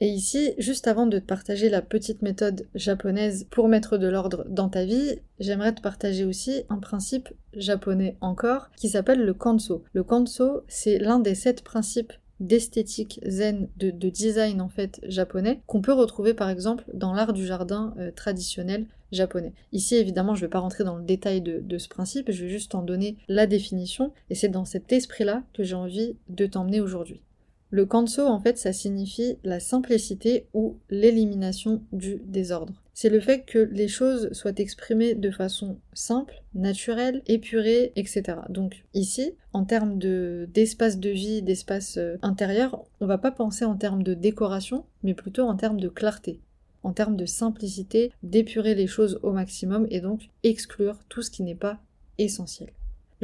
Et 0.00 0.08
ici, 0.08 0.54
juste 0.58 0.88
avant 0.88 1.06
de 1.06 1.18
te 1.18 1.24
partager 1.24 1.68
la 1.68 1.80
petite 1.80 2.22
méthode 2.22 2.66
japonaise 2.74 3.46
pour 3.50 3.68
mettre 3.68 3.96
de 3.96 4.08
l'ordre 4.08 4.44
dans 4.48 4.68
ta 4.68 4.84
vie, 4.84 5.20
j'aimerais 5.38 5.74
te 5.74 5.80
partager 5.80 6.24
aussi 6.24 6.64
un 6.68 6.78
principe 6.78 7.28
japonais 7.54 8.16
encore 8.20 8.70
qui 8.76 8.88
s'appelle 8.88 9.24
le 9.24 9.34
kanso. 9.34 9.84
Le 9.92 10.02
kanso, 10.02 10.62
c'est 10.66 10.98
l'un 10.98 11.20
des 11.20 11.34
sept 11.34 11.62
principes 11.62 12.12
d'esthétique 12.40 13.20
zen, 13.26 13.68
de, 13.76 13.90
design 13.90 14.60
en 14.60 14.68
fait 14.68 15.00
japonais, 15.04 15.60
qu'on 15.66 15.80
peut 15.80 15.92
retrouver 15.92 16.34
par 16.34 16.50
exemple 16.50 16.84
dans 16.92 17.14
l'art 17.14 17.32
du 17.32 17.46
jardin 17.46 17.94
euh, 17.98 18.10
traditionnel 18.10 18.86
japonais. 19.12 19.52
Ici 19.72 19.94
évidemment 19.94 20.34
je 20.34 20.40
ne 20.40 20.46
vais 20.46 20.50
pas 20.50 20.58
rentrer 20.58 20.82
dans 20.82 20.96
le 20.96 21.04
détail 21.04 21.40
de, 21.40 21.60
de, 21.60 21.78
ce 21.78 21.88
principe, 21.88 22.30
je 22.32 22.44
vais 22.44 22.50
juste 22.50 22.74
en 22.74 22.82
donner 22.82 23.16
la 23.28 23.46
définition, 23.46 24.12
et 24.30 24.34
c'est 24.34 24.48
dans 24.48 24.64
cet 24.64 24.92
esprit-là 24.92 25.44
que 25.54 25.62
j'ai 25.62 25.76
envie 25.76 26.16
de 26.28 26.46
t'emmener 26.46 26.80
aujourd'hui. 26.80 27.20
Le 27.74 27.86
kanso, 27.86 28.24
en 28.24 28.38
fait, 28.38 28.56
ça 28.56 28.72
signifie 28.72 29.36
la 29.42 29.58
simplicité 29.58 30.46
ou 30.54 30.76
l'élimination 30.90 31.82
du 31.90 32.22
désordre. 32.24 32.80
C'est 32.92 33.08
le 33.08 33.18
fait 33.18 33.40
que 33.44 33.58
les 33.58 33.88
choses 33.88 34.32
soient 34.32 34.52
exprimées 34.58 35.16
de 35.16 35.32
façon 35.32 35.78
simple, 35.92 36.44
naturelle, 36.54 37.22
épurée, 37.26 37.92
etc. 37.96 38.22
Donc 38.48 38.84
ici, 38.94 39.34
en 39.52 39.64
termes 39.64 39.98
d'espace 39.98 41.00
de, 41.00 41.10
vie, 41.10 41.42
d'espace 41.42 41.96
euh, 41.96 42.14
intérieur, 42.22 42.84
on 43.00 43.06
va 43.06 43.18
pas 43.18 43.32
penser 43.32 43.64
en 43.64 43.74
termes 43.74 44.04
de 44.04 44.14
décoration, 44.14 44.84
mais 45.02 45.14
plutôt 45.14 45.42
en 45.42 45.56
termes 45.56 45.80
de 45.80 45.88
clarté 45.88 46.38
en 46.84 46.92
termes 46.92 47.16
de 47.16 47.24
simplicité, 47.24 48.12
d'épurer 48.22 48.74
les 48.74 48.86
choses 48.86 49.18
au 49.22 49.32
maximum 49.32 49.86
et 49.88 50.02
donc 50.02 50.28
exclure 50.42 50.98
tout 51.08 51.22
ce 51.22 51.30
qui 51.30 51.42
n'est 51.42 51.54
pas 51.54 51.78
essentiel. 52.18 52.68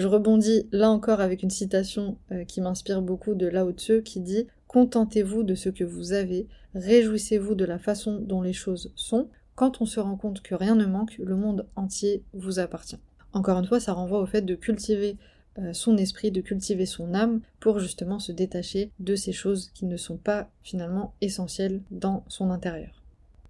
Je 0.00 0.06
rebondis 0.06 0.66
là 0.72 0.90
encore 0.90 1.20
avec 1.20 1.42
une 1.42 1.50
citation 1.50 2.16
euh, 2.32 2.44
qui 2.44 2.62
m'inspire 2.62 3.02
beaucoup 3.02 3.34
de 3.34 3.46
Lao 3.46 3.70
Tzu 3.70 4.02
qui 4.02 4.20
dit 4.20 4.46
Contentez-vous 4.66 5.42
de 5.42 5.54
ce 5.54 5.68
que 5.68 5.84
vous 5.84 6.14
avez, 6.14 6.48
réjouissez-vous 6.74 7.54
de 7.54 7.66
la 7.66 7.78
façon 7.78 8.18
dont 8.18 8.40
les 8.40 8.54
choses 8.54 8.94
sont. 8.96 9.28
Quand 9.56 9.82
on 9.82 9.84
se 9.84 10.00
rend 10.00 10.16
compte 10.16 10.40
que 10.40 10.54
rien 10.54 10.74
ne 10.74 10.86
manque, 10.86 11.18
le 11.18 11.36
monde 11.36 11.66
entier 11.76 12.24
vous 12.32 12.60
appartient. 12.60 12.96
Encore 13.34 13.58
une 13.58 13.66
fois, 13.66 13.78
ça 13.78 13.92
renvoie 13.92 14.22
au 14.22 14.26
fait 14.26 14.40
de 14.40 14.54
cultiver 14.54 15.18
euh, 15.58 15.74
son 15.74 15.98
esprit, 15.98 16.30
de 16.30 16.40
cultiver 16.40 16.86
son 16.86 17.12
âme 17.12 17.42
pour 17.60 17.78
justement 17.78 18.18
se 18.18 18.32
détacher 18.32 18.92
de 19.00 19.14
ces 19.16 19.32
choses 19.32 19.68
qui 19.74 19.84
ne 19.84 19.98
sont 19.98 20.16
pas 20.16 20.48
finalement 20.62 21.12
essentielles 21.20 21.82
dans 21.90 22.24
son 22.26 22.48
intérieur. 22.48 22.99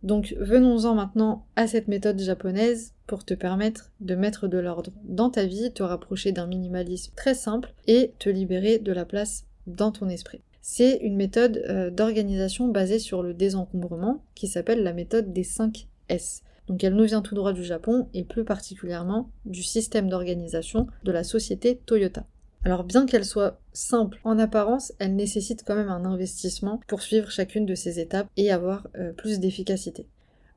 Donc 0.03 0.35
venons-en 0.39 0.95
maintenant 0.95 1.47
à 1.57 1.67
cette 1.67 1.89
méthode 1.89 2.21
japonaise 2.21 2.95
pour 3.07 3.25
te 3.25 3.35
permettre 3.35 3.91
de 4.01 4.15
mettre 4.15 4.49
de 4.49 4.59
l'ordre 4.59 4.93
dans 5.05 5.31
ta 5.31 5.45
vie, 5.45 5.73
te 5.73 5.83
rapprocher 5.83 6.33
d'un 6.33 6.47
minimalisme 6.47 7.13
très 7.17 7.35
simple 7.35 7.75
et 7.87 8.15
te 8.19 8.29
libérer 8.29 8.79
de 8.79 8.93
la 8.93 9.05
place 9.05 9.45
dans 9.67 9.93
ton 9.93 10.09
esprit. 10.09 10.41
C'est 10.63 10.99
une 10.99 11.17
méthode 11.17 11.63
euh, 11.69 11.91
d'organisation 11.91 12.69
basée 12.69 12.99
sur 12.99 13.23
le 13.23 13.35
désencombrement 13.35 14.23
qui 14.35 14.47
s'appelle 14.47 14.83
la 14.83 14.93
méthode 14.93 15.33
des 15.33 15.45
5 15.45 15.87
S. 16.09 16.43
Donc 16.69 16.85
elle 16.85 16.95
nous 16.95 17.05
vient 17.05 17.23
tout 17.23 17.35
droit 17.35 17.53
du 17.53 17.65
Japon 17.65 18.09
et 18.15 18.25
plus 18.25 18.45
particulièrement 18.45 19.31
du 19.45 19.63
système 19.63 20.09
d'organisation 20.09 20.87
de 21.03 21.13
la 21.13 21.25
société 21.25 21.81
Toyota. 21.85 22.27
Alors 22.63 22.85
bien 22.85 23.07
qu'elle 23.07 23.25
soit 23.25 23.59
simple 23.73 24.21
en 24.23 24.39
apparence, 24.39 24.93
elle 24.99 25.17
nécessite 25.17 25.65
quand 25.67 25.77
même 25.77 25.89
un 25.89 26.05
investissement 26.05 26.81
pour 26.89 27.01
suivre 27.01 27.31
chacune 27.31 27.65
de 27.65 27.75
ces 27.75 28.01
étapes 28.01 28.29
et 28.37 28.53
avoir 28.53 28.87
euh, 28.99 29.13
plus 29.13 29.41
d'efficacité. 29.41 30.07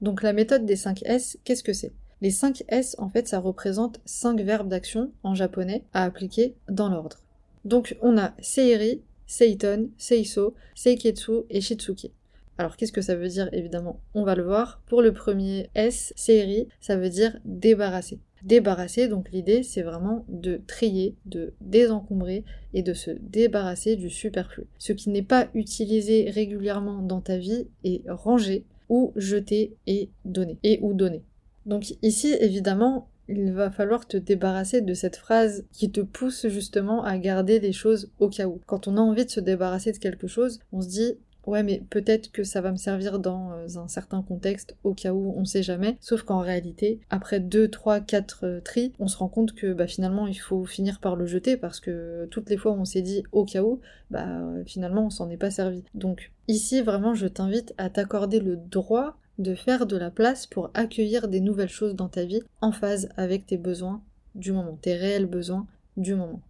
Donc 0.02 0.22
la 0.22 0.34
méthode 0.34 0.66
des 0.66 0.76
5 0.76 1.02
S, 1.06 1.38
qu'est-ce 1.46 1.64
que 1.64 1.72
c'est? 1.72 1.94
Les 2.22 2.32
5 2.32 2.66
S, 2.68 2.96
en 3.00 3.10
fait, 3.10 3.28
ça 3.30 3.40
représente 3.40 4.02
5 4.06 4.42
verbes 4.42 4.68
d'action 4.68 5.12
en 5.24 5.34
japonais 5.34 5.86
à 5.94 6.04
appliquer 6.04 6.56
dans 6.70 6.90
l'ordre. 6.90 7.20
Donc 7.64 7.96
on 8.02 8.18
a 8.18 8.34
seiri, 8.42 9.02
seiton, 9.26 9.90
seiso, 9.98 10.56
seiketsu 10.76 11.44
et 11.50 11.62
shitsuki. 11.62 12.12
Alors 12.58 12.76
qu'est-ce 12.76 12.92
que 12.92 13.02
ça 13.02 13.16
veut 13.16 13.30
dire? 13.30 13.48
Évidemment 13.54 14.02
On 14.14 14.24
va 14.24 14.36
le 14.36 14.44
voir. 14.44 14.82
Pour 14.88 15.02
le 15.02 15.14
premier 15.14 15.70
S, 15.74 16.14
seiri, 16.18 16.68
ça 16.82 16.98
veut 16.98 17.10
dire 17.10 17.40
débarrasser 17.46 18.20
débarrasser. 18.44 19.08
Donc 19.08 19.32
l'idée, 19.32 19.64
c'est 19.64 19.82
vraiment 19.82 20.26
de 20.30 20.62
trier, 20.68 21.16
de 21.26 21.54
désencombrer 21.62 22.44
et 22.74 22.84
de 22.84 22.94
se 22.94 23.12
débarrasser 23.12 23.96
du 23.96 24.10
superflu. 24.10 24.66
Ce 24.78 24.94
qui 24.94 25.10
n'est 25.10 25.22
pas 25.24 25.48
utilisé 25.54 26.30
régulièrement 26.30 27.02
dans 27.02 27.22
ta 27.22 27.38
vie 27.38 27.68
est 27.84 28.04
rangé 28.08 28.66
ou 28.90 29.12
jeté 29.16 29.76
et 29.88 30.10
donné. 30.26 30.58
Et 30.64 30.80
ou 30.82 30.94
donné. 30.94 31.24
Donc 31.66 31.96
ici, 32.02 32.36
évidemment, 32.40 33.08
il 33.30 33.54
va 33.54 33.72
falloir 33.72 34.06
te 34.06 34.18
débarrasser 34.18 34.82
de 34.82 34.94
cette 34.94 35.16
phrase 35.16 35.66
qui 35.72 35.92
te 35.92 36.02
pousse 36.02 36.48
justement 36.48 37.04
à 37.04 37.18
garder 37.18 37.60
les 37.60 37.72
choses 37.72 38.12
au 38.20 38.28
cas 38.30 38.48
où. 38.48 38.60
Quand 38.66 38.88
on 38.88 38.98
a 38.98 39.02
envie 39.02 39.26
de 39.26 39.30
se 39.30 39.40
débarrasser 39.40 39.94
de 39.94 39.98
quelque 39.98 40.28
chose, 40.28 40.60
on 40.74 40.82
se 40.82 40.90
dit 40.90 41.14
Ouais, 41.46 41.64
mais 41.64 41.84
peut-être 41.90 42.32
que 42.32 42.44
ça 42.44 42.62
va 42.62 42.72
me 42.72 42.78
servir 42.78 43.20
dans 43.20 43.52
euh, 43.52 43.78
un 43.78 43.88
certain 43.88 44.22
contexte, 44.22 44.78
au 44.84 44.94
cas 44.94 45.14
où, 45.14 45.34
on 45.36 45.46
sait 45.46 45.64
jamais. 45.64 45.98
Sauf 46.00 46.24
qu'en 46.24 46.40
réalité, 46.40 47.02
après 47.10 47.40
2, 47.40 47.68
3, 47.68 48.00
4 48.00 48.62
tris, 48.64 48.94
on 49.00 49.08
se 49.08 49.18
rend 49.18 49.28
compte 49.28 49.54
que 49.54 49.74
bah, 49.74 49.88
finalement, 49.88 50.28
il 50.28 50.40
faut 50.40 50.66
finir 50.66 51.00
par 51.00 51.16
le 51.16 51.26
jeter 51.26 51.58
parce 51.58 51.80
que 51.80 52.28
toutes 52.32 52.50
les 52.50 52.58
fois 52.58 52.72
où 52.72 52.76
on 52.76 52.86
s'est 52.86 53.02
dit 53.02 53.24
au 53.32 53.46
cas 53.46 53.64
où, 53.64 53.82
bah 54.10 54.42
finalement, 54.66 55.08
on 55.08 55.10
s'en 55.10 55.30
est 55.30 55.38
pas 55.38 55.52
servi. 55.52 55.84
Donc 55.94 56.32
ici, 56.48 56.82
vraiment, 56.82 57.14
je 57.14 57.28
t'invite 57.28 57.74
à 57.78 57.90
t'accorder 57.90 58.40
le 58.40 58.56
droit 58.56 59.18
de 59.40 59.56
faire 59.56 59.86
de 59.86 59.98
la 59.98 60.12
place 60.12 60.48
pour 60.48 60.70
accueillir 60.74 61.28
des 61.28 61.42
nouvelles 61.42 61.70
choses 61.70 61.96
dans 61.96 62.10
ta 62.10 62.24
vie 62.24 62.42
en 62.62 62.72
phase 62.72 63.10
avec 63.18 63.46
tes 63.46 63.58
besoins 63.58 64.02
du 64.36 64.52
moment, 64.52 64.78
tes 64.82 64.96
réels 64.96 65.26
besoins 65.26 65.68
du 65.98 66.16
moment. 66.16 66.42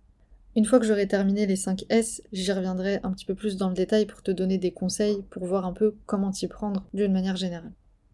Une 0.56 0.66
fois 0.66 0.80
que 0.80 0.86
j'aurai 0.86 1.08
terminé 1.08 1.48
les 1.48 1.56
5 1.56 1.86
S, 1.90 2.22
j'y 2.32 2.52
reviendrai 2.52 3.00
un 3.02 3.12
petit 3.12 3.26
peu 3.26 3.34
plus 3.34 3.58
dans 3.58 3.70
le 3.70 3.74
détail 3.74 4.06
pour 4.06 4.22
te 4.22 4.30
donner 4.30 4.60
des 4.60 4.72
conseils 4.72 5.24
pour 5.32 5.46
voir 5.46 5.66
un 5.66 5.74
peu 5.74 5.96
comment 6.06 6.30
t'y 6.30 6.48
prendre 6.48 6.86
d'une 6.94 7.12
manière 7.12 7.36
générale. 7.36 7.72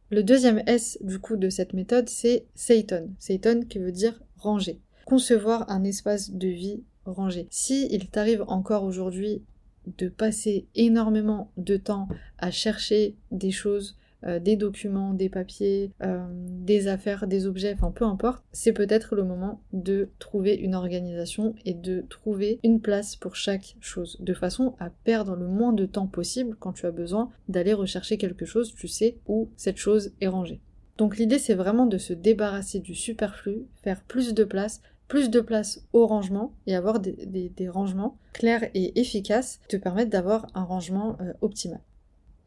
Le 0.10 0.24
deuxième 0.24 0.64
S 0.66 0.98
du 1.02 1.20
coup 1.20 1.36
de 1.36 1.50
cette 1.50 1.74
méthode, 1.74 2.08
c'est 2.08 2.46
Seiton. 2.56 3.10
Seiton 3.20 3.66
qui 3.68 3.78
veut 3.78 3.92
dire 3.92 4.22
ranger. 4.38 4.80
Concevoir 5.06 5.70
un 5.70 5.84
espace 5.84 6.32
de 6.32 6.48
vie 6.48 6.82
rangé. 7.06 7.48
Si 7.50 7.90
il 7.92 8.08
t'arrive 8.08 8.46
encore 8.48 8.84
aujourd'hui 8.84 9.44
de 9.98 10.08
passer 10.08 10.66
énormément 10.76 11.52
de 11.58 11.76
temps 11.76 12.08
à 12.38 12.52
chercher 12.52 13.16
des 13.32 13.52
choses 13.52 13.98
euh, 14.26 14.40
des 14.40 14.56
documents, 14.56 15.14
des 15.14 15.30
papiers, 15.30 15.92
euh, 16.04 16.26
des 16.32 16.88
affaires, 16.88 17.28
des 17.28 17.48
objets, 17.48 17.74
enfin 17.74 17.92
peu 17.92 18.06
importe, 18.06 18.44
c'est 18.52 18.74
peut-être 18.74 19.16
le 19.16 19.24
moment 19.24 19.62
de 19.72 20.10
trouver 20.20 20.56
une 20.56 20.76
organisation 20.76 21.56
et 21.66 21.74
de 21.74 22.06
trouver 22.10 22.60
une 22.64 22.82
place 22.82 23.16
pour 23.16 23.36
chaque 23.36 23.76
chose, 23.80 24.18
de 24.20 24.34
façon 24.34 24.76
à 24.80 24.90
perdre 24.90 25.36
le 25.36 25.48
moins 25.48 25.74
de 25.74 25.86
temps 25.86 26.08
possible 26.08 26.56
quand 26.60 26.74
tu 26.74 26.86
as 26.86 26.92
besoin 26.92 27.30
d'aller 27.48 27.74
rechercher 27.74 28.18
quelque 28.18 28.46
chose, 28.46 28.74
tu 28.76 28.88
sais 28.88 29.18
où 29.28 29.50
cette 29.56 29.78
chose 29.78 30.12
est 30.20 30.28
rangée. 30.28 30.60
Donc 30.98 31.18
l'idée 31.18 31.40
c'est 31.40 31.56
vraiment 31.56 31.86
de 31.86 31.98
se 31.98 32.12
débarrasser 32.12 32.80
du 32.80 32.96
superflu, 32.96 33.68
faire 33.84 34.02
plus 34.04 34.34
de 34.34 34.44
place, 34.44 34.82
plus 35.08 35.30
de 35.30 35.40
place 35.40 35.86
au 35.94 36.06
rangement 36.06 36.54
et 36.68 36.76
avoir 36.76 37.00
des, 37.00 37.70
rangements 37.70 38.18
clairs 38.34 38.70
et 38.74 39.00
efficaces 39.00 39.60
te 39.70 39.78
permettent 39.78 40.10
d'avoir 40.10 40.48
un 40.56 40.64
rangement 40.64 41.18
euh, 41.22 41.34
optimal. 41.42 41.80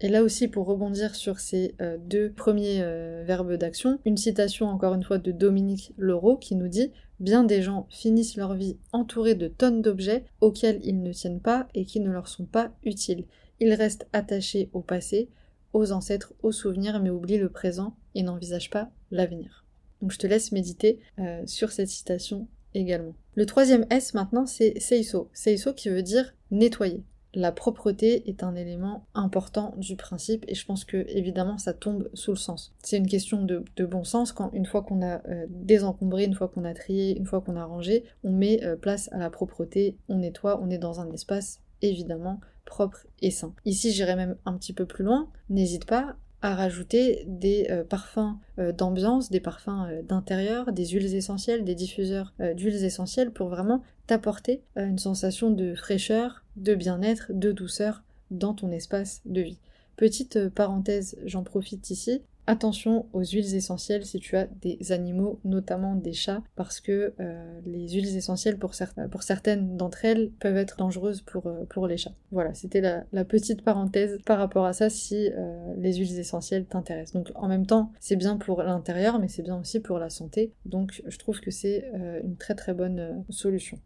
Et 0.04 0.08
là 0.08 0.24
aussi, 0.24 0.48
pour 0.48 0.66
rebondir 0.66 1.14
sur 1.14 1.38
ces 1.38 1.76
euh, 1.80 1.96
deux 1.96 2.32
premiers 2.32 2.82
euh, 2.82 3.22
verbes 3.24 3.54
d'action, 3.54 4.00
une 4.04 4.16
citation 4.16 4.66
encore 4.66 4.94
une 4.94 5.04
fois 5.04 5.18
de 5.18 5.30
Dominique 5.30 5.94
Leroux 5.96 6.36
qui 6.36 6.56
nous 6.56 6.66
dit 6.66 6.90
Bien 7.20 7.44
des 7.44 7.62
gens 7.62 7.86
finissent 7.88 8.36
leur 8.36 8.54
vie 8.54 8.78
entourés 8.92 9.36
de 9.36 9.46
tonnes 9.46 9.80
d'objets 9.80 10.24
auxquels 10.40 10.80
ils 10.82 11.00
ne 11.00 11.12
tiennent 11.12 11.40
pas 11.40 11.68
et 11.72 11.84
qui 11.84 12.00
ne 12.00 12.10
leur 12.10 12.26
sont 12.26 12.46
pas 12.46 12.72
utiles. 12.82 13.26
Ils 13.60 13.74
restent 13.74 14.08
attachés 14.12 14.70
au 14.72 14.80
passé, 14.80 15.28
aux 15.72 15.92
ancêtres, 15.92 16.34
aux 16.42 16.50
souvenirs, 16.50 17.00
mais 17.00 17.10
oublient 17.10 17.38
le 17.38 17.48
présent 17.48 17.94
et 18.16 18.24
n'envisagent 18.24 18.70
pas 18.70 18.90
l'avenir. 19.12 19.64
Donc 20.00 20.10
je 20.10 20.18
te 20.18 20.26
laisse 20.26 20.50
méditer 20.50 20.98
euh, 21.20 21.42
sur 21.46 21.70
cette 21.70 21.88
citation 21.88 22.48
également. 22.74 23.14
Le 23.36 23.46
troisième 23.46 23.86
S 23.88 24.14
maintenant, 24.14 24.46
c'est 24.46 24.80
Seiso. 24.80 25.30
Seiso 25.32 25.72
qui 25.74 25.90
veut 25.90 26.02
dire 26.02 26.34
nettoyer 26.50 27.04
la 27.34 27.52
propreté 27.52 28.28
est 28.28 28.42
un 28.42 28.54
élément 28.54 29.06
important 29.14 29.74
du 29.78 29.96
principe 29.96 30.44
et 30.48 30.54
je 30.54 30.66
pense 30.66 30.84
que 30.84 31.04
évidemment 31.08 31.58
ça 31.58 31.72
tombe 31.72 32.08
sous 32.14 32.32
le 32.32 32.36
sens. 32.36 32.74
C'est 32.82 32.98
une 32.98 33.06
question 33.06 33.42
de, 33.42 33.64
bon 33.84 34.04
sens 34.04 34.32
quand 34.32 34.50
une 34.52 34.66
fois 34.66 34.82
qu'on 34.82 35.02
a 35.02 35.26
euh, 35.28 35.46
désencombré, 35.48 36.24
une 36.24 36.34
fois 36.34 36.48
qu'on 36.48 36.64
a 36.64 36.74
trié, 36.74 37.16
une 37.16 37.26
fois 37.26 37.40
qu'on 37.40 37.56
a 37.56 37.64
rangé, 37.64 38.04
on 38.22 38.32
met 38.32 38.62
euh, 38.64 38.76
place 38.76 39.08
à 39.12 39.18
la 39.18 39.30
propreté, 39.30 39.96
on 40.08 40.18
nettoie, 40.18 40.60
on 40.62 40.70
est 40.70 40.78
dans 40.78 41.00
un 41.00 41.10
espace 41.10 41.60
évidemment 41.80 42.40
propre 42.64 43.06
et 43.20 43.30
sain. 43.30 43.54
Ici 43.64 43.92
j'irai 43.92 44.14
même 44.14 44.36
un 44.44 44.56
petit 44.56 44.72
peu 44.72 44.86
plus 44.86 45.04
loin, 45.04 45.28
n'hésite 45.48 45.86
pas 45.86 46.16
à 46.42 46.54
rajouter 46.54 47.24
des 47.26 47.68
euh, 47.70 47.84
parfums 47.84 48.36
d'ambiance, 48.76 49.30
des 49.30 49.40
parfums 49.40 50.02
d'intérieur, 50.06 50.72
des 50.72 50.86
huiles 50.86 51.14
essentielles, 51.14 51.64
des 51.64 51.74
diffuseurs 51.74 52.34
d'huiles 52.54 52.84
essentielles 52.84 53.30
pour 53.30 53.48
vraiment 53.48 53.82
t'apporter 54.06 54.62
une 54.76 54.98
sensation 54.98 55.50
de 55.50 55.74
fraîcheur, 55.74 56.44
de 56.56 56.74
bien-être, 56.74 57.26
de 57.30 57.50
douceur 57.50 58.02
dans 58.30 58.54
ton 58.54 58.70
espace 58.70 59.22
de 59.24 59.40
vie. 59.40 59.58
Petite 59.96 60.36
euh, 60.36 60.50
parenthèse, 60.50 61.16
j'en 61.24 61.42
profite 61.42 61.90
ici. 61.90 62.22
Attention 62.48 63.06
aux 63.12 63.22
huiles 63.22 63.54
essentielles 63.54 64.04
si 64.04 64.18
tu 64.18 64.36
as 64.36 64.46
des 64.46 64.90
animaux, 64.90 65.38
notamment 65.44 65.94
des 65.94 66.12
chats, 66.12 66.42
parce 66.56 66.80
que 66.80 67.14
euh, 67.20 67.60
les 67.64 67.88
huiles 67.90 68.16
essentielles, 68.16 68.58
pour, 68.58 68.72
pour 69.10 69.22
certaines 69.22 69.76
d'entre 69.76 70.04
elles, 70.04 70.30
peuvent 70.40 70.56
être 70.56 70.76
dangereuses 70.76 71.20
pour, 71.20 71.46
euh, 71.46 71.64
pour 71.68 71.86
les 71.86 71.96
chats. 71.96 72.14
Voilà, 72.32 72.52
c'était 72.52 72.80
la, 72.80 73.24
petite 73.24 73.62
parenthèse 73.62 74.18
par 74.24 74.38
rapport 74.38 74.64
à 74.64 74.72
ça 74.72 74.90
si 74.90 75.30
les 75.76 75.94
huiles 75.94 76.18
essentielles 76.18 76.66
t'intéressent. 76.66 77.22
Donc 77.22 77.32
en 77.36 77.46
même 77.46 77.66
temps, 77.66 77.92
c'est 78.00 78.16
bien 78.16 78.36
pour 78.36 78.62
l'intérieur, 78.62 79.20
mais 79.20 79.28
c'est 79.28 79.42
bien 79.42 79.58
aussi 79.58 79.78
pour 79.78 79.98
la 79.98 80.10
santé. 80.10 80.52
Donc 80.66 81.02
je 81.06 81.18
trouve 81.18 81.40
que 81.40 81.52
c'est 81.52 81.90
une 82.24 82.36
très 82.36 82.54
très 82.54 82.74
bonne 82.74 83.24
solution. 83.30 83.78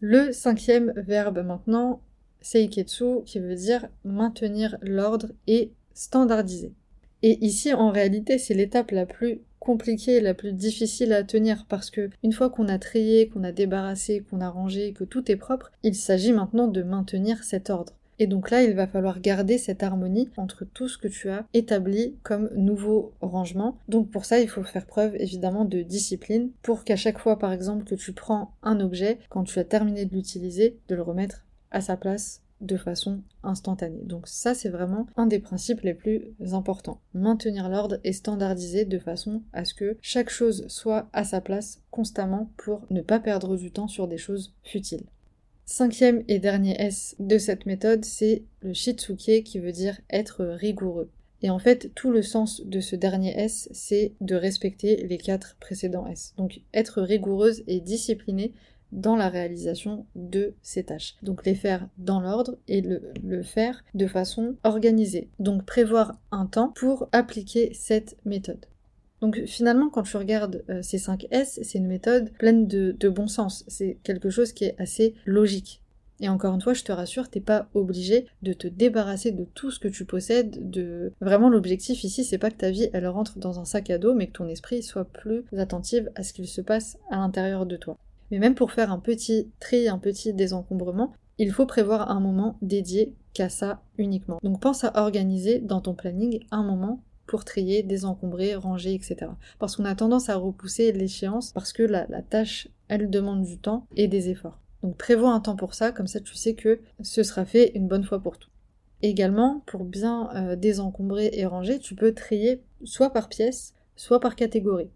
Le 0.00 0.32
cinquième 0.32 0.92
verbe 0.96 1.38
maintenant, 1.38 2.02
Seiketsu 2.42 3.22
qui 3.24 3.38
veut 3.38 3.54
dire 3.54 3.88
maintenir 4.04 4.76
l'ordre 4.82 5.28
et 5.46 5.72
standardiser. 5.94 6.74
Et 7.22 7.44
ici, 7.44 7.72
en 7.72 7.90
réalité, 7.90 8.38
c'est 8.38 8.54
l'étape 8.54 8.90
la 8.90 9.06
plus 9.06 9.40
compliquée, 9.60 10.20
la 10.20 10.34
plus 10.34 10.52
difficile 10.52 11.12
à 11.12 11.22
tenir 11.22 11.66
parce 11.68 11.90
que 11.90 12.10
une 12.24 12.32
fois 12.32 12.50
qu'on 12.50 12.68
a 12.68 12.78
trié, 12.78 13.28
qu'on 13.28 13.44
a 13.44 13.52
débarrassé, 13.52 14.24
qu'on 14.28 14.40
a 14.40 14.48
rangé, 14.48 14.92
que 14.92 15.04
tout 15.04 15.30
est 15.30 15.36
propre, 15.36 15.70
il 15.84 15.94
s'agit 15.94 16.32
maintenant 16.32 16.66
de 16.66 16.82
maintenir 16.82 17.44
cet 17.44 17.70
ordre. 17.70 17.92
Et 18.18 18.26
donc 18.26 18.50
là, 18.50 18.62
il 18.62 18.74
va 18.74 18.86
falloir 18.86 19.20
garder 19.20 19.58
cette 19.58 19.82
harmonie 19.82 20.28
entre 20.36 20.64
tout 20.64 20.88
ce 20.88 20.98
que 20.98 21.08
tu 21.08 21.28
as 21.30 21.44
établi 21.54 22.14
comme 22.22 22.50
nouveau 22.54 23.12
rangement. 23.20 23.78
Donc 23.88 24.10
pour 24.10 24.24
ça, 24.24 24.40
il 24.40 24.48
faut 24.48 24.62
faire 24.62 24.86
preuve 24.86 25.16
évidemment 25.16 25.64
de 25.64 25.82
discipline 25.82 26.50
pour 26.62 26.84
qu'à 26.84 26.96
chaque 26.96 27.18
fois, 27.18 27.38
par 27.38 27.52
exemple, 27.52 27.84
que 27.84 27.94
tu 27.94 28.12
prends 28.12 28.52
un 28.62 28.80
objet, 28.80 29.18
quand 29.28 29.44
tu 29.44 29.58
as 29.58 29.64
terminé 29.64 30.04
de 30.04 30.14
l'utiliser, 30.14 30.76
de 30.88 30.94
le 30.94 31.02
remettre 31.02 31.44
à 31.70 31.80
sa 31.80 31.96
place 31.96 32.41
de 32.62 32.76
façon 32.76 33.20
instantanée. 33.42 34.02
Donc 34.04 34.26
ça, 34.28 34.54
c'est 34.54 34.68
vraiment 34.68 35.06
un 35.16 35.26
des 35.26 35.38
principes 35.38 35.82
les 35.82 35.94
plus 35.94 36.22
importants. 36.52 37.00
Maintenir 37.14 37.68
l'ordre 37.68 37.98
et 38.04 38.12
standardiser 38.12 38.84
de 38.84 38.98
façon 38.98 39.42
à 39.52 39.64
ce 39.64 39.74
que 39.74 39.98
chaque 40.00 40.30
chose 40.30 40.66
soit 40.68 41.08
à 41.12 41.24
sa 41.24 41.40
place 41.40 41.80
constamment 41.90 42.50
pour 42.56 42.86
ne 42.90 43.02
pas 43.02 43.20
perdre 43.20 43.56
du 43.56 43.70
temps 43.70 43.88
sur 43.88 44.08
des 44.08 44.18
choses 44.18 44.54
futiles. 44.62 45.04
Cinquième 45.64 46.22
et 46.28 46.38
dernier 46.38 46.80
S 46.80 47.14
de 47.18 47.38
cette 47.38 47.66
méthode, 47.66 48.04
c'est 48.04 48.42
le 48.62 48.72
shitsuke 48.72 49.44
qui 49.44 49.58
veut 49.58 49.72
dire 49.72 50.00
être 50.10 50.44
rigoureux. 50.44 51.10
Et 51.42 51.50
en 51.50 51.58
fait, 51.58 51.92
tout 51.94 52.10
le 52.10 52.22
sens 52.22 52.64
de 52.64 52.80
ce 52.80 52.94
dernier 52.94 53.36
S, 53.36 53.68
c'est 53.72 54.12
de 54.20 54.36
respecter 54.36 55.06
les 55.08 55.18
quatre 55.18 55.56
précédents 55.60 56.06
S. 56.06 56.34
Donc 56.36 56.60
être 56.72 57.02
rigoureuse 57.02 57.64
et 57.66 57.80
disciplinée 57.80 58.52
dans 58.92 59.16
la 59.16 59.28
réalisation 59.28 60.06
de 60.14 60.54
ces 60.62 60.84
tâches. 60.84 61.16
Donc 61.22 61.44
les 61.44 61.54
faire 61.54 61.88
dans 61.98 62.20
l'ordre 62.20 62.56
et 62.68 62.82
le, 62.82 63.42
faire 63.42 63.82
de 63.94 64.06
façon 64.06 64.54
organisée. 64.62 65.28
Donc 65.38 65.64
prévoir 65.64 66.14
un 66.30 66.46
temps 66.46 66.68
pour 66.68 67.08
appliquer 67.10 67.72
cette 67.74 68.16
méthode. 68.24 68.66
Donc 69.20 69.40
finalement, 69.46 69.88
quand 69.88 70.02
tu 70.02 70.16
regardes 70.16 70.64
euh, 70.68 70.82
ces 70.82 70.98
5 70.98 71.26
S, 71.30 71.60
c'est 71.62 71.78
une 71.78 71.86
méthode 71.86 72.32
pleine 72.32 72.66
de, 72.66 73.08
bon 73.08 73.26
sens. 73.26 73.64
C'est 73.68 73.98
quelque 74.02 74.30
chose 74.30 74.52
qui 74.52 74.64
est 74.64 74.74
assez 74.78 75.14
logique. 75.24 75.80
Et 76.20 76.28
encore 76.28 76.54
une 76.54 76.60
fois, 76.60 76.74
je 76.74 76.84
te 76.84 76.92
rassure, 76.92 77.28
t'es 77.28 77.40
pas 77.40 77.68
obligé 77.74 78.26
de 78.42 78.52
te 78.52 78.68
débarrasser 78.68 79.32
de 79.32 79.44
tout 79.44 79.72
ce 79.72 79.80
que 79.80 79.88
tu 79.88 80.04
possèdes. 80.04 80.70
De 80.70 81.12
vraiment, 81.20 81.48
l'objectif 81.48 82.04
ici, 82.04 82.24
c'est 82.24 82.38
pas 82.38 82.50
que 82.50 82.56
ta 82.56 82.70
vie 82.70 82.90
elle 82.92 83.08
rentre 83.08 83.38
dans 83.38 83.58
un 83.58 83.64
sac 83.64 83.90
à 83.90 83.98
dos, 83.98 84.14
mais 84.14 84.28
que 84.28 84.32
ton 84.32 84.48
esprit 84.48 84.82
soit 84.82 85.04
plus 85.04 85.44
attentif 85.56 86.04
à 86.14 86.22
ce 86.22 86.32
qu'il 86.32 86.46
se 86.46 86.60
passe 86.60 86.96
à 87.10 87.16
l'intérieur 87.16 87.66
de 87.66 87.76
toi. 87.76 87.98
Mais 88.32 88.38
même 88.38 88.54
pour 88.54 88.72
faire 88.72 88.90
un 88.90 88.98
petit 88.98 89.52
tri, 89.60 89.88
un 89.88 89.98
petit 89.98 90.32
désencombrement, 90.32 91.12
il 91.36 91.52
faut 91.52 91.66
prévoir 91.66 92.10
un 92.10 92.18
moment 92.18 92.56
dédié 92.62 93.14
qu'à 93.34 93.50
ça 93.50 93.82
uniquement. 93.98 94.38
Donc 94.42 94.60
pense 94.60 94.84
à 94.84 94.92
organiser 94.96 95.60
dans 95.60 95.82
ton 95.82 95.94
planning 95.94 96.40
un 96.50 96.62
moment 96.62 97.04
pour 97.26 97.44
trier, 97.44 97.82
désencombrer, 97.82 98.54
ranger, 98.54 98.94
etc. 98.94 99.30
Parce 99.58 99.76
qu'on 99.76 99.84
a 99.84 99.94
tendance 99.94 100.30
à 100.30 100.36
repousser 100.36 100.92
l'échéance 100.92 101.52
parce 101.52 101.74
que 101.74 101.82
la, 101.82 102.06
tâche, 102.22 102.68
elle 102.88 103.10
demande 103.10 103.42
du 103.42 103.58
temps 103.58 103.86
et 103.96 104.08
des 104.08 104.30
efforts. 104.30 104.58
Donc 104.82 104.96
prévois 104.96 105.32
un 105.32 105.40
temps 105.40 105.56
pour 105.56 105.74
ça, 105.74 105.92
comme 105.92 106.06
ça 106.06 106.20
tu 106.20 106.34
sais 106.34 106.54
que 106.54 106.80
ce 107.02 107.22
sera 107.22 107.44
fait 107.44 107.72
une 107.74 107.86
bonne 107.86 108.04
fois 108.04 108.20
pour 108.20 108.38
tout. 108.38 108.50
Également, 109.02 109.62
pour 109.66 109.84
bien 109.84 110.30
euh, 110.36 110.56
désencombrer 110.56 111.30
et 111.34 111.44
ranger, 111.44 111.78
tu 111.78 111.94
peux 111.94 112.14
trier 112.14 112.62
soit 112.84 113.10
par 113.10 113.28
pièce, 113.28 113.74
soit 113.94 114.20
par 114.20 114.36
catégorie. 114.36 114.90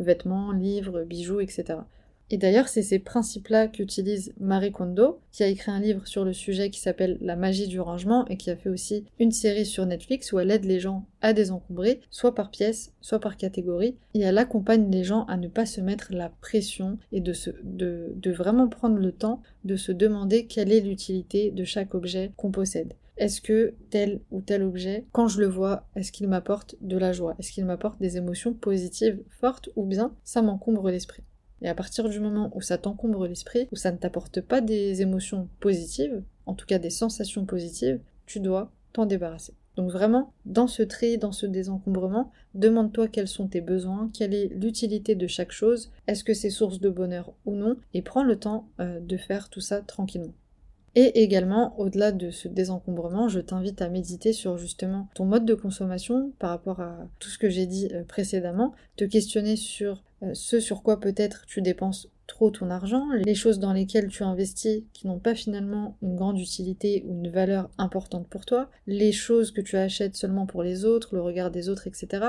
Vêtements, 0.00 0.50
livres, 0.50 1.04
bijoux, 1.04 1.40
etc. 1.40 1.78
Et 2.32 2.38
d'ailleurs, 2.38 2.68
c'est 2.68 2.82
ces 2.82 3.00
principes-là 3.00 3.66
qu'utilise 3.66 4.32
Marie 4.38 4.70
Kondo, 4.70 5.18
qui 5.32 5.42
a 5.42 5.48
écrit 5.48 5.72
un 5.72 5.80
livre 5.80 6.06
sur 6.06 6.24
le 6.24 6.32
sujet 6.32 6.70
qui 6.70 6.78
s'appelle 6.78 7.18
La 7.20 7.34
magie 7.34 7.66
du 7.66 7.80
rangement 7.80 8.24
et 8.26 8.36
qui 8.36 8.50
a 8.50 8.56
fait 8.56 8.68
aussi 8.68 9.04
une 9.18 9.32
série 9.32 9.66
sur 9.66 9.84
Netflix 9.84 10.32
où 10.32 10.38
elle 10.38 10.52
aide 10.52 10.64
les 10.64 10.78
gens 10.78 11.06
à 11.22 11.32
désencombrer, 11.32 12.00
soit 12.08 12.34
par 12.34 12.50
pièce, 12.50 12.92
soit 13.00 13.18
par 13.18 13.36
catégorie, 13.36 13.96
et 14.14 14.20
elle 14.20 14.38
accompagne 14.38 14.90
les 14.90 15.02
gens 15.02 15.24
à 15.24 15.36
ne 15.36 15.48
pas 15.48 15.66
se 15.66 15.80
mettre 15.80 16.12
la 16.12 16.28
pression 16.28 16.98
et 17.10 17.20
de, 17.20 17.34
de 17.64 18.30
vraiment 18.30 18.68
prendre 18.68 18.98
le 18.98 19.12
temps 19.12 19.42
de 19.64 19.74
se 19.74 19.90
demander 19.90 20.46
quelle 20.46 20.72
est 20.72 20.80
l'utilité 20.80 21.50
de 21.50 21.64
chaque 21.64 21.94
objet 21.96 22.30
qu'on 22.36 22.52
possède. 22.52 22.94
Est-ce 23.16 23.42
que 23.42 23.74
tel 23.90 24.20
ou 24.30 24.40
tel 24.40 24.62
objet, 24.62 25.04
quand 25.12 25.28
je 25.28 25.40
le 25.40 25.46
vois, 25.46 25.86
est-ce 25.94 26.10
qu'il 26.10 26.26
m'apporte 26.26 26.76
de 26.80 26.96
la 26.96 27.12
joie? 27.12 27.34
Est-ce 27.38 27.52
qu'il 27.52 27.66
m'apporte 27.66 28.00
des 28.00 28.16
émotions 28.16 28.54
positives 28.54 29.20
fortes 29.28 29.68
ou 29.76 29.84
bien 29.84 30.14
ça 30.24 30.40
m'encombre 30.40 30.90
l'esprit? 30.90 31.22
Et 31.62 31.68
à 31.68 31.74
partir 31.74 32.08
du 32.08 32.20
moment 32.20 32.50
où 32.54 32.60
ça 32.60 32.78
t'encombre 32.78 33.26
l'esprit, 33.26 33.68
où 33.72 33.76
ça 33.76 33.92
ne 33.92 33.98
t'apporte 33.98 34.40
pas 34.40 34.60
des 34.60 35.02
émotions 35.02 35.48
positives, 35.60 36.22
en 36.46 36.54
tout 36.54 36.66
cas 36.66 36.78
des 36.78 36.90
sensations 36.90 37.44
positives, 37.44 38.00
tu 38.26 38.40
dois 38.40 38.72
t'en 38.92 39.06
débarrasser. 39.06 39.54
Donc 39.76 39.90
vraiment, 39.90 40.32
dans 40.46 40.66
ce 40.66 40.82
tri, 40.82 41.16
dans 41.16 41.32
ce 41.32 41.46
désencombrement, 41.46 42.32
demande-toi 42.54 43.08
quels 43.08 43.28
sont 43.28 43.46
tes 43.46 43.60
besoins, 43.60 44.10
quelle 44.12 44.34
est 44.34 44.48
l'utilité 44.48 45.14
de 45.14 45.26
chaque 45.26 45.52
chose, 45.52 45.90
est-ce 46.06 46.24
que 46.24 46.34
c'est 46.34 46.50
source 46.50 46.80
de 46.80 46.90
bonheur 46.90 47.32
ou 47.46 47.54
non, 47.54 47.76
et 47.94 48.02
prends 48.02 48.24
le 48.24 48.36
temps 48.36 48.68
euh, 48.80 49.00
de 49.00 49.16
faire 49.16 49.48
tout 49.48 49.60
ça 49.60 49.80
tranquillement. 49.80 50.34
Et 50.96 51.22
également, 51.22 51.78
au-delà 51.78 52.10
de 52.10 52.30
ce 52.30 52.48
désencombrement, 52.48 53.28
je 53.28 53.38
t'invite 53.38 53.80
à 53.80 53.88
méditer 53.88 54.32
sur 54.32 54.58
justement 54.58 55.08
ton 55.14 55.24
mode 55.24 55.44
de 55.44 55.54
consommation 55.54 56.32
par 56.38 56.50
rapport 56.50 56.80
à 56.80 57.06
tout 57.20 57.28
ce 57.28 57.38
que 57.38 57.48
j'ai 57.48 57.66
dit 57.66 57.88
euh, 57.92 58.02
précédemment, 58.02 58.74
te 58.96 59.04
questionner 59.04 59.54
sur 59.54 60.02
euh, 60.22 60.30
ce 60.34 60.58
sur 60.58 60.82
quoi 60.82 60.98
peut-être 60.98 61.46
tu 61.46 61.62
dépenses 61.62 62.08
trop 62.26 62.50
ton 62.50 62.70
argent, 62.70 63.06
les 63.24 63.34
choses 63.34 63.58
dans 63.58 63.72
lesquelles 63.72 64.08
tu 64.08 64.22
investis 64.22 64.82
qui 64.92 65.06
n'ont 65.06 65.18
pas 65.18 65.34
finalement 65.34 65.96
une 66.02 66.16
grande 66.16 66.38
utilité 66.38 67.04
ou 67.06 67.14
une 67.14 67.30
valeur 67.30 67.70
importante 67.78 68.28
pour 68.28 68.44
toi, 68.44 68.70
les 68.86 69.12
choses 69.12 69.50
que 69.50 69.60
tu 69.60 69.76
achètes 69.76 70.16
seulement 70.16 70.46
pour 70.46 70.62
les 70.62 70.84
autres, 70.84 71.14
le 71.14 71.22
regard 71.22 71.50
des 71.50 71.68
autres, 71.68 71.86
etc. 71.86 72.24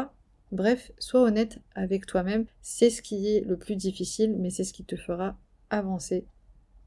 Bref, 0.52 0.91
sois 0.97 1.21
honnête 1.21 1.60
avec 1.76 2.06
toi-même, 2.06 2.45
c'est 2.62 2.89
ce 2.89 3.02
qui 3.02 3.28
est 3.28 3.41
le 3.41 3.58
plus 3.58 3.76
difficile, 3.76 4.36
mais 4.38 4.50
c'est 4.50 4.63
ce 4.63 4.74
qui 4.74 4.84
te 4.84 4.95
fera 4.95 5.38
avancer 5.69 6.26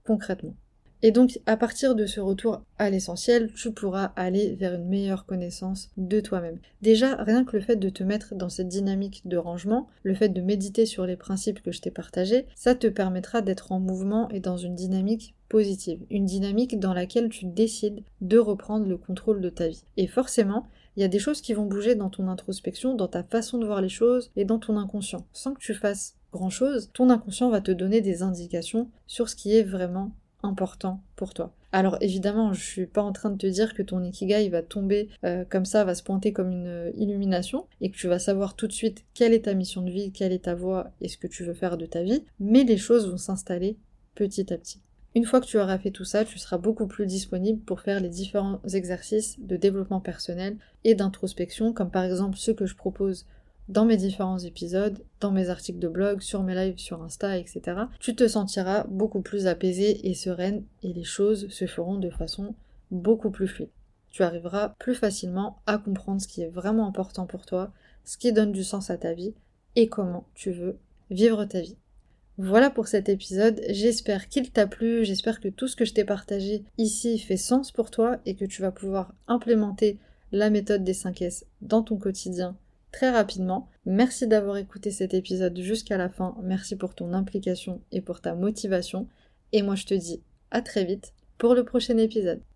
concrètement. 0.04 0.54
Et 1.06 1.10
donc, 1.10 1.38
à 1.44 1.58
partir 1.58 1.94
de 1.94 2.06
ce 2.06 2.18
retour 2.18 2.62
à 2.78 2.88
l'essentiel, 2.88 3.52
tu 3.52 3.72
pourras 3.72 4.14
aller 4.16 4.54
vers 4.54 4.72
une 4.72 4.88
meilleure 4.88 5.26
connaissance 5.26 5.90
de 5.98 6.18
toi-même. 6.18 6.60
Déjà, 6.80 7.16
rien 7.16 7.44
que 7.44 7.58
le 7.58 7.62
fait 7.62 7.76
de 7.76 7.90
te 7.90 8.02
mettre 8.02 8.34
dans 8.34 8.48
cette 8.48 8.68
dynamique 8.68 9.20
de 9.26 9.36
rangement, 9.36 9.90
le 10.02 10.14
fait 10.14 10.30
de 10.30 10.40
méditer 10.40 10.86
sur 10.86 11.04
les 11.04 11.18
principes 11.18 11.60
que 11.60 11.72
je 11.72 11.82
t'ai 11.82 11.90
partagés, 11.90 12.46
ça 12.56 12.74
te 12.74 12.86
permettra 12.86 13.42
d'être 13.42 13.70
en 13.70 13.80
mouvement 13.80 14.30
et 14.30 14.40
dans 14.40 14.56
une 14.56 14.74
dynamique 14.74 15.34
positive. 15.50 16.00
Une 16.08 16.24
dynamique 16.24 16.80
dans 16.80 16.94
laquelle 16.94 17.28
tu 17.28 17.44
décides 17.44 18.02
de 18.22 18.38
reprendre 18.38 18.86
le 18.86 18.96
contrôle 18.96 19.42
de 19.42 19.50
ta 19.50 19.68
vie. 19.68 19.84
Et 19.98 20.06
forcément, 20.06 20.68
il 20.96 21.02
y 21.02 21.04
a 21.04 21.08
des 21.08 21.18
choses 21.18 21.42
qui 21.42 21.52
vont 21.52 21.66
bouger 21.66 21.96
dans 21.96 22.08
ton 22.08 22.28
introspection, 22.28 22.94
dans 22.94 23.08
ta 23.08 23.22
façon 23.22 23.58
de 23.58 23.66
voir 23.66 23.82
les 23.82 23.90
choses 23.90 24.32
et 24.36 24.46
dans 24.46 24.58
ton 24.58 24.78
inconscient. 24.78 25.26
Sans 25.34 25.52
que 25.52 25.60
tu 25.60 25.74
fasses 25.74 26.16
grand 26.32 26.48
chose, 26.48 26.88
ton 26.94 27.10
inconscient 27.10 27.50
va 27.50 27.60
te 27.60 27.72
donner 27.72 28.00
des 28.00 28.22
indications 28.22 28.88
sur 29.06 29.28
ce 29.28 29.36
qui 29.36 29.54
est 29.54 29.64
vraiment 29.64 30.12
important 30.44 31.00
pour 31.16 31.34
toi. 31.34 31.52
Alors 31.72 31.96
évidemment, 32.00 32.52
je 32.52 32.62
suis 32.62 32.86
pas 32.86 33.02
en 33.02 33.12
train 33.12 33.30
de 33.30 33.36
te 33.36 33.48
dire 33.48 33.74
que 33.74 33.82
ton 33.82 34.02
ikigai 34.04 34.48
va 34.48 34.62
tomber 34.62 35.08
euh, 35.24 35.44
comme 35.44 35.64
ça, 35.64 35.84
va 35.84 35.96
se 35.96 36.04
pointer 36.04 36.32
comme 36.32 36.52
une 36.52 36.68
euh, 36.68 36.90
illumination 36.96 37.66
et 37.80 37.90
que 37.90 37.96
tu 37.96 38.06
vas 38.06 38.20
savoir 38.20 38.54
tout 38.54 38.68
de 38.68 38.72
suite 38.72 39.04
quelle 39.12 39.34
est 39.34 39.46
ta 39.46 39.54
mission 39.54 39.82
de 39.82 39.90
vie, 39.90 40.12
quelle 40.12 40.32
est 40.32 40.44
ta 40.44 40.54
voie 40.54 40.92
et 41.00 41.08
ce 41.08 41.18
que 41.18 41.26
tu 41.26 41.42
veux 41.44 41.54
faire 41.54 41.76
de 41.76 41.86
ta 41.86 42.02
vie, 42.02 42.24
mais 42.38 42.62
les 42.62 42.76
choses 42.76 43.10
vont 43.10 43.16
s'installer 43.16 43.76
petit 44.14 44.52
à 44.52 44.56
petit. 44.56 44.80
Une 45.16 45.24
fois 45.24 45.40
que 45.40 45.46
tu 45.46 45.58
auras 45.58 45.78
fait 45.78 45.92
tout 45.92 46.04
ça, 46.04 46.24
tu 46.24 46.38
seras 46.38 46.58
beaucoup 46.58 46.88
plus 46.88 47.06
disponible 47.06 47.60
pour 47.60 47.80
faire 47.80 48.00
les 48.00 48.08
différents 48.08 48.60
exercices 48.72 49.38
de 49.38 49.56
développement 49.56 50.00
personnel 50.00 50.56
et 50.82 50.96
d'introspection, 50.96 51.72
comme 51.72 51.90
par 51.90 52.04
exemple 52.04 52.36
ceux 52.36 52.54
que 52.54 52.66
je 52.66 52.74
propose 52.74 53.26
dans 53.68 53.84
mes 53.84 53.96
différents 53.96 54.38
épisodes, 54.38 55.04
dans 55.20 55.30
mes 55.30 55.48
articles 55.48 55.78
de 55.78 55.88
blog, 55.88 56.20
sur 56.20 56.42
mes 56.42 56.54
lives 56.54 56.78
sur 56.78 57.02
Insta, 57.02 57.38
etc., 57.38 57.62
tu 57.98 58.14
te 58.14 58.28
sentiras 58.28 58.84
beaucoup 58.88 59.22
plus 59.22 59.46
apaisée 59.46 60.08
et 60.08 60.14
sereine 60.14 60.64
et 60.82 60.92
les 60.92 61.04
choses 61.04 61.48
se 61.48 61.66
feront 61.66 61.98
de 61.98 62.10
façon 62.10 62.54
beaucoup 62.90 63.30
plus 63.30 63.48
fluide. 63.48 63.70
Tu 64.10 64.22
arriveras 64.22 64.70
plus 64.78 64.94
facilement 64.94 65.58
à 65.66 65.78
comprendre 65.78 66.20
ce 66.20 66.28
qui 66.28 66.42
est 66.42 66.48
vraiment 66.48 66.86
important 66.86 67.26
pour 67.26 67.46
toi, 67.46 67.72
ce 68.04 68.18
qui 68.18 68.32
donne 68.32 68.52
du 68.52 68.64
sens 68.64 68.90
à 68.90 68.98
ta 68.98 69.12
vie 69.12 69.34
et 69.76 69.88
comment 69.88 70.26
tu 70.34 70.52
veux 70.52 70.78
vivre 71.10 71.44
ta 71.44 71.60
vie. 71.60 71.76
Voilà 72.36 72.68
pour 72.68 72.88
cet 72.88 73.08
épisode, 73.08 73.60
j'espère 73.70 74.28
qu'il 74.28 74.50
t'a 74.50 74.66
plu, 74.66 75.04
j'espère 75.04 75.40
que 75.40 75.48
tout 75.48 75.68
ce 75.68 75.76
que 75.76 75.84
je 75.84 75.94
t'ai 75.94 76.04
partagé 76.04 76.64
ici 76.78 77.18
fait 77.18 77.36
sens 77.36 77.70
pour 77.70 77.90
toi 77.90 78.18
et 78.26 78.34
que 78.34 78.44
tu 78.44 78.60
vas 78.60 78.72
pouvoir 78.72 79.14
implémenter 79.28 79.98
la 80.32 80.50
méthode 80.50 80.82
des 80.82 80.94
5 80.94 81.22
S 81.22 81.46
dans 81.62 81.82
ton 81.82 81.96
quotidien 81.96 82.56
très 82.94 83.10
rapidement. 83.10 83.68
Merci 83.86 84.28
d'avoir 84.28 84.56
écouté 84.56 84.92
cet 84.92 85.14
épisode 85.14 85.58
jusqu'à 85.58 85.96
la 85.96 86.08
fin. 86.08 86.36
Merci 86.44 86.76
pour 86.76 86.94
ton 86.94 87.12
implication 87.12 87.80
et 87.90 88.00
pour 88.00 88.20
ta 88.20 88.36
motivation. 88.36 89.08
Et 89.50 89.62
moi 89.62 89.74
je 89.74 89.84
te 89.84 89.94
dis 89.94 90.22
à 90.52 90.62
très 90.62 90.84
vite 90.84 91.12
pour 91.36 91.56
le 91.56 91.64
prochain 91.64 91.98
épisode. 91.98 92.44